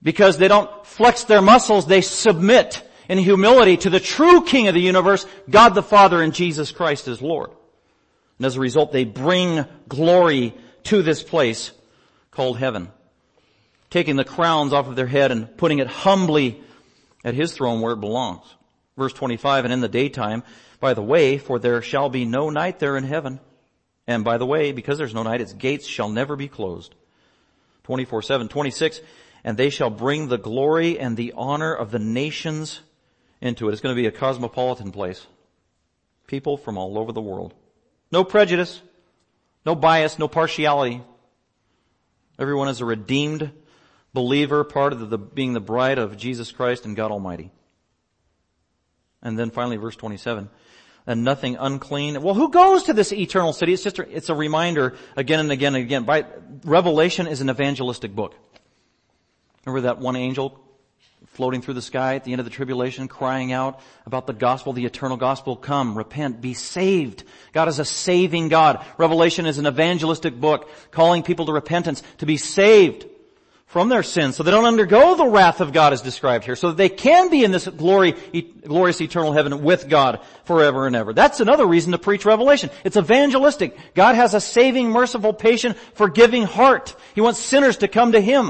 [0.00, 4.74] Because they don't flex their muscles, they submit in humility to the true King of
[4.74, 7.50] the universe, God the Father and Jesus Christ as Lord.
[8.40, 11.72] And as a result, they bring glory to this place
[12.30, 12.88] called heaven.
[13.90, 16.58] Taking the crowns off of their head and putting it humbly
[17.22, 18.46] at his throne where it belongs.
[18.96, 20.42] Verse 25, and in the daytime,
[20.80, 23.40] by the way, for there shall be no night there in heaven.
[24.06, 26.94] And by the way, because there's no night, its gates shall never be closed.
[27.82, 29.02] 24, 7, 26,
[29.44, 32.80] and they shall bring the glory and the honor of the nations
[33.42, 33.72] into it.
[33.72, 35.26] It's going to be a cosmopolitan place.
[36.26, 37.52] People from all over the world.
[38.12, 38.80] No prejudice,
[39.64, 41.02] no bias, no partiality.
[42.38, 43.52] Everyone is a redeemed
[44.12, 47.52] believer, part of the, being the bride of Jesus Christ and God Almighty.
[49.22, 50.48] And then finally verse 27.
[51.06, 52.20] And nothing unclean.
[52.22, 53.72] Well, who goes to this eternal city?
[53.72, 56.04] It's just, a, it's a reminder again and again and again.
[56.04, 56.24] By,
[56.64, 58.34] Revelation is an evangelistic book.
[59.64, 60.60] Remember that one angel
[61.26, 64.72] floating through the sky at the end of the tribulation, crying out about the gospel,
[64.72, 65.56] the eternal gospel.
[65.56, 67.24] Come, repent, be saved.
[67.52, 68.84] God is a saving God.
[68.98, 73.06] Revelation is an evangelistic book calling people to repentance, to be saved
[73.66, 76.68] from their sins so they don't undergo the wrath of God as described here, so
[76.68, 78.16] that they can be in this glory,
[78.66, 81.12] glorious eternal heaven with God forever and ever.
[81.12, 82.70] That's another reason to preach Revelation.
[82.82, 83.78] It's evangelistic.
[83.94, 86.96] God has a saving, merciful, patient, forgiving heart.
[87.14, 88.46] He wants sinners to come to Him.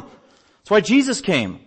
[0.60, 1.60] That's why Jesus came.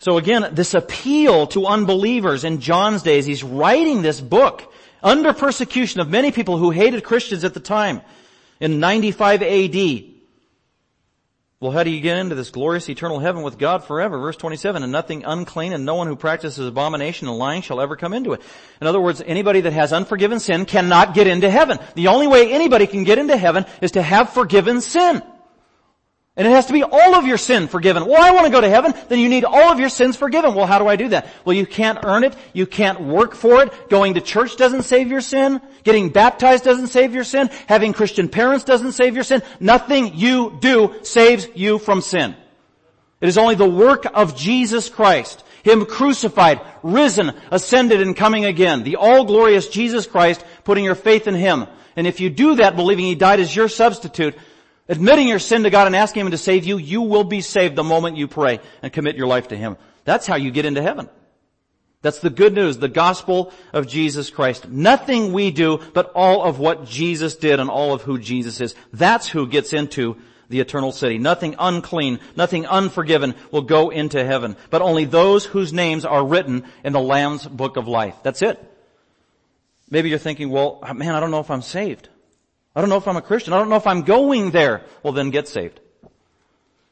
[0.00, 4.72] So again, this appeal to unbelievers in John's days, he's writing this book
[5.02, 8.02] under persecution of many people who hated Christians at the time
[8.60, 10.04] in 95 AD.
[11.60, 14.18] Well, how do you get into this glorious eternal heaven with God forever?
[14.18, 17.96] Verse 27, and nothing unclean and no one who practices abomination and lying shall ever
[17.96, 18.42] come into it.
[18.82, 21.78] In other words, anybody that has unforgiven sin cannot get into heaven.
[21.94, 25.22] The only way anybody can get into heaven is to have forgiven sin.
[26.36, 28.06] And it has to be all of your sin forgiven.
[28.06, 28.92] Well, I want to go to heaven.
[29.08, 30.56] Then you need all of your sins forgiven.
[30.56, 31.28] Well, how do I do that?
[31.44, 32.34] Well, you can't earn it.
[32.52, 33.88] You can't work for it.
[33.88, 35.60] Going to church doesn't save your sin.
[35.84, 37.50] Getting baptized doesn't save your sin.
[37.68, 39.42] Having Christian parents doesn't save your sin.
[39.60, 42.34] Nothing you do saves you from sin.
[43.20, 45.44] It is only the work of Jesus Christ.
[45.62, 48.82] Him crucified, risen, ascended, and coming again.
[48.82, 51.66] The all-glorious Jesus Christ, putting your faith in Him.
[51.94, 54.34] And if you do that, believing He died as your substitute,
[54.88, 57.76] Admitting your sin to God and asking Him to save you, you will be saved
[57.76, 59.76] the moment you pray and commit your life to Him.
[60.04, 61.08] That's how you get into heaven.
[62.02, 64.68] That's the good news, the gospel of Jesus Christ.
[64.68, 68.74] Nothing we do, but all of what Jesus did and all of who Jesus is.
[68.92, 70.18] That's who gets into
[70.50, 71.16] the eternal city.
[71.16, 76.64] Nothing unclean, nothing unforgiven will go into heaven, but only those whose names are written
[76.84, 78.16] in the Lamb's book of life.
[78.22, 78.62] That's it.
[79.88, 82.10] Maybe you're thinking, well, man, I don't know if I'm saved.
[82.74, 83.52] I don't know if I'm a Christian.
[83.52, 84.82] I don't know if I'm going there.
[85.02, 85.80] Well, then get saved.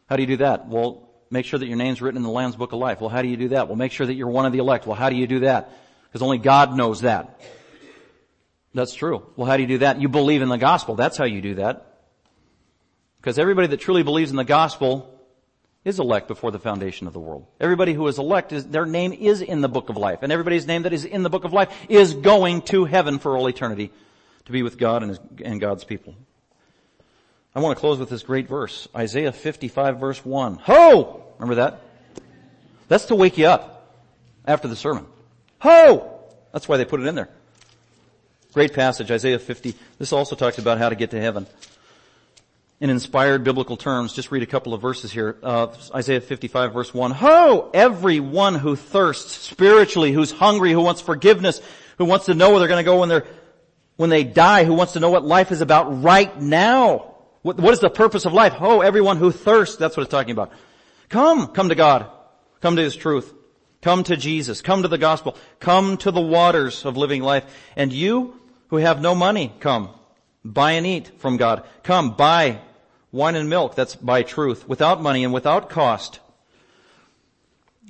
[0.09, 0.69] How do you do that?
[0.69, 3.01] Well, make sure that your name's written in the Lamb's Book of Life.
[3.01, 3.67] Well, how do you do that?
[3.67, 4.87] Well, make sure that you're one of the elect.
[4.87, 5.71] Well, how do you do that?
[6.05, 7.41] Because only God knows that.
[8.75, 9.27] That's true.
[9.37, 10.01] Well, how do you do that?
[10.01, 10.95] You believe in the gospel.
[10.95, 11.87] That's how you do that.
[13.21, 15.09] Because everybody that truly believes in the gospel
[15.85, 17.47] is elect before the foundation of the world.
[17.61, 20.21] Everybody who is elect, is, their name is in the book of life.
[20.23, 23.37] And everybody's name that is in the book of life is going to heaven for
[23.37, 23.91] all eternity
[24.47, 26.15] to be with God and, his, and God's people.
[27.55, 30.55] I want to close with this great verse, Isaiah 55 verse 1.
[30.55, 31.25] Ho!
[31.39, 31.81] Remember that?
[32.89, 33.95] That's to wake you up
[34.47, 35.07] after the sermon.
[35.61, 36.21] Ho!
[36.53, 37.29] That's why they put it in there.
[38.53, 39.75] Great passage, Isaiah 50.
[39.99, 41.47] This also talks about how to get to heaven.
[42.81, 45.37] In inspired biblical terms, just read a couple of verses here.
[45.43, 47.11] Uh, Isaiah 55 verse 1.
[47.13, 47.71] Ho!
[47.73, 51.61] Everyone who thirsts spiritually, who's hungry, who wants forgiveness,
[51.99, 53.27] who wants to know where they're going to go when they're
[53.97, 57.15] when they die who wants to know what life is about right now.
[57.43, 58.55] What, what is the purpose of life?
[58.61, 60.53] Oh, everyone who thirsts, that's what it's talking about.
[61.09, 62.11] Come, come to God.
[62.61, 63.33] Come to His truth.
[63.83, 64.63] Come to Jesus.
[64.63, 65.37] Come to the gospel.
[65.59, 67.45] Come to the waters of living life.
[67.77, 69.91] And you who have no money, come.
[70.45, 71.65] Buy and eat from God.
[71.83, 72.61] Come, buy
[73.11, 73.75] wine and milk.
[73.75, 74.69] That's by truth.
[74.69, 76.21] Without money and without cost.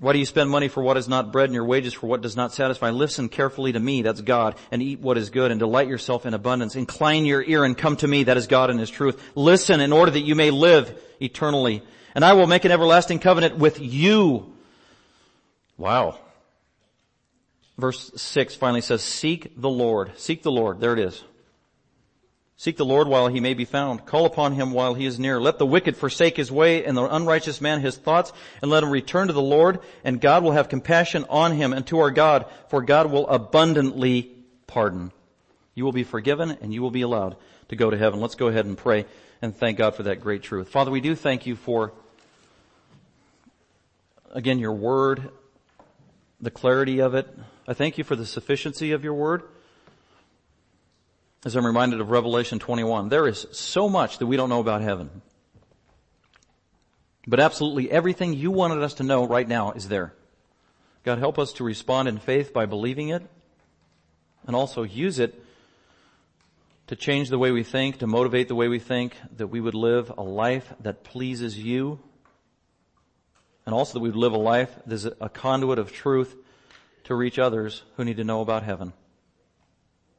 [0.01, 2.23] Why do you spend money for what is not bread and your wages for what
[2.23, 2.91] does not satisfy?
[2.91, 6.35] Listen carefully to me, that's God, and eat what is good and delight yourself in
[6.35, 6.75] abundance.
[6.75, 9.23] Incline your ear and come to me, that is God and His truth.
[9.35, 11.83] Listen in order that you may live eternally.
[12.15, 14.53] And I will make an everlasting covenant with you.
[15.79, 16.19] Wow.
[17.79, 20.19] Verse 6 finally says, seek the Lord.
[20.19, 20.81] Seek the Lord.
[20.81, 21.23] There it is.
[22.63, 24.07] Seek the Lord while he may be found.
[24.07, 25.41] Call upon him while he is near.
[25.41, 28.33] Let the wicked forsake his way and the unrighteous man his thoughts
[28.63, 31.85] and let him return to the Lord and God will have compassion on him and
[31.89, 34.31] to our God for God will abundantly
[34.69, 35.11] pardon.
[35.75, 37.35] You will be forgiven and you will be allowed
[37.71, 38.21] to go to heaven.
[38.21, 39.07] Let's go ahead and pray
[39.43, 40.69] and thank God for that great truth.
[40.69, 41.93] Father, we do thank you for
[44.31, 45.31] again your word,
[46.41, 47.27] the clarity of it.
[47.67, 49.43] I thank you for the sufficiency of your word
[51.45, 54.83] as I'm reminded of Revelation 21, there is so much that we don't know about
[54.83, 55.23] heaven.
[57.27, 60.15] But absolutely everything you wanted us to know right now is there.
[61.05, 63.23] God help us to respond in faith by believing it
[64.47, 65.43] and also use it
[66.89, 69.75] to change the way we think, to motivate the way we think, that we would
[69.75, 71.99] live a life that pleases you
[73.65, 76.37] and also that we would live a life that is a conduit of truth
[77.05, 78.93] to reach others who need to know about heaven.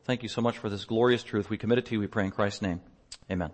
[0.06, 1.50] Thank you so much for this glorious truth.
[1.50, 2.00] We commit it to you.
[2.00, 2.82] We pray in Christ's name.
[3.32, 3.52] Amen.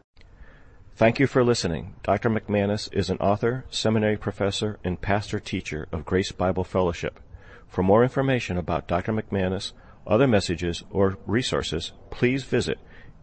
[0.95, 1.95] Thank you for listening.
[2.03, 2.29] Dr.
[2.29, 7.19] McManus is an author, seminary professor, and pastor teacher of Grace Bible Fellowship.
[7.67, 9.13] For more information about Dr.
[9.13, 9.71] McManus,
[10.07, 12.79] other messages, or resources, please visit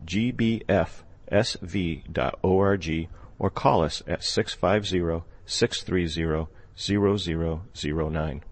[0.06, 1.04] gbfsv.org
[3.38, 6.46] or call us at 650 630
[6.78, 8.44] 0009.